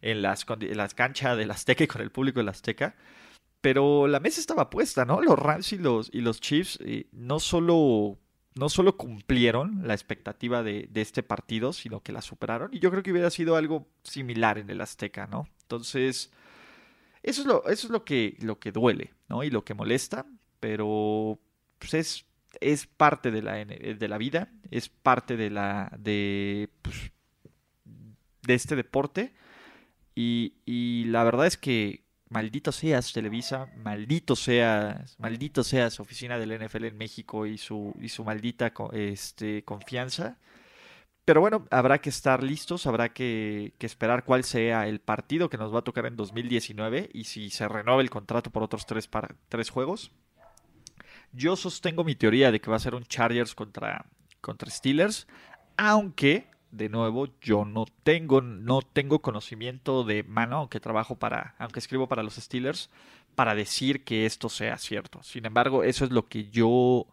[0.00, 2.96] en las, en las canchas del Azteca y con el público del Azteca.
[3.60, 5.20] Pero la mesa estaba puesta, ¿no?
[5.20, 8.18] Los Rams y los, y los Chiefs eh, no solo
[8.58, 12.70] no solo cumplieron la expectativa de, este partido, sino que la superaron.
[12.74, 15.48] Y yo creo que hubiera sido algo similar en el Azteca, ¿no?
[15.62, 16.32] Entonces,
[17.22, 19.44] eso es lo, eso es lo, que, lo que duele, ¿no?
[19.44, 20.26] Y lo que molesta,
[20.58, 21.38] pero
[21.78, 22.26] pues es,
[22.60, 27.12] es parte de la, de la vida, es parte de la de, pues,
[28.42, 29.34] de este deporte.
[30.16, 36.58] Y, y la verdad es que maldito seas Televisa, maldito seas, maldito seas oficina del
[36.58, 40.38] NFL en México y su, y su maldita este, confianza.
[41.28, 45.74] Pero bueno, habrá que estar listos, habrá que, esperar cuál sea el partido que nos
[45.74, 49.10] va a tocar en 2019 y si se renueva el contrato por otros tres,
[49.50, 50.10] tres juegos.
[51.32, 54.06] Yo sostengo mi teoría de que va a ser un Chargers contra,
[54.40, 55.26] contra Steelers,
[55.76, 61.78] aunque de nuevo, yo no tengo, no tengo conocimiento de mano, aunque trabajo para, aunque
[61.78, 62.90] escribo para los Steelers,
[63.34, 65.22] para decir que esto sea cierto.
[65.22, 67.06] Sin embargo, eso es lo que yo,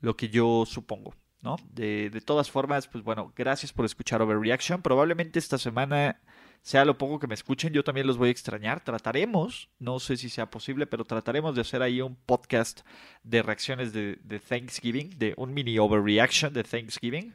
[0.00, 1.56] lo que yo supongo, ¿no?
[1.72, 4.82] De, de todas formas, pues bueno, gracias por escuchar Overreaction.
[4.82, 6.20] Probablemente esta semana
[6.62, 8.82] sea lo poco que me escuchen, yo también los voy a extrañar.
[8.82, 12.80] Trataremos, no sé si sea posible, pero trataremos de hacer ahí un podcast
[13.22, 17.34] de reacciones de, de Thanksgiving, de un mini overreaction de Thanksgiving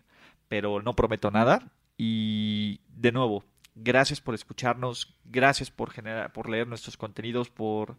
[0.54, 1.72] pero no prometo nada.
[1.97, 3.43] Y de nuevo,
[3.74, 7.97] gracias por escucharnos, gracias por, generar, por leer nuestros contenidos, por,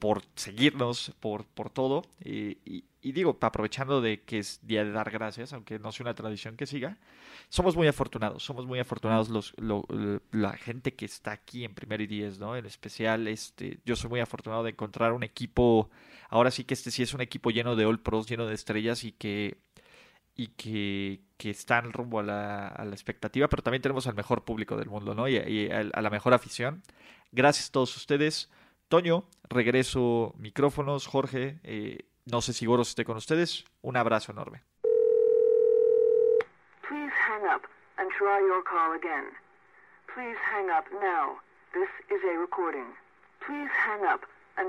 [0.00, 2.02] por seguirnos, por, por todo.
[2.24, 2.82] Y,
[3.12, 6.66] digo, aprovechando de que es día de dar gracias, aunque no sea una tradición que
[6.66, 6.98] siga,
[7.48, 9.54] somos muy afortunados, somos muy afortunados los,
[10.32, 12.56] la gente que está aquí en Primer y Diez, ¿no?
[12.56, 15.88] En especial, este, yo soy muy afortunado de encontrar un equipo,
[16.30, 19.04] ahora sí que este sí es un equipo lleno de All Pros, lleno de estrellas
[19.04, 19.58] y que
[20.34, 24.88] y que, que están rumbo a la, expectativa, pero también tenemos al mejor público del
[24.88, 25.28] mundo, ¿no?
[25.28, 26.82] Y, a, la mejor afición.
[27.32, 28.50] Gracias a todos ustedes
[28.92, 33.64] Toño, regreso micrófonos, Jorge, eh, no sé si Goros esté con ustedes.
[33.80, 34.60] Un abrazo enorme.
[36.86, 37.62] Please hang up
[37.96, 39.32] and try your call again.
[40.14, 41.40] Please hang up now.
[41.72, 42.84] This is a recording.
[43.40, 44.26] Please hang up
[44.58, 44.68] and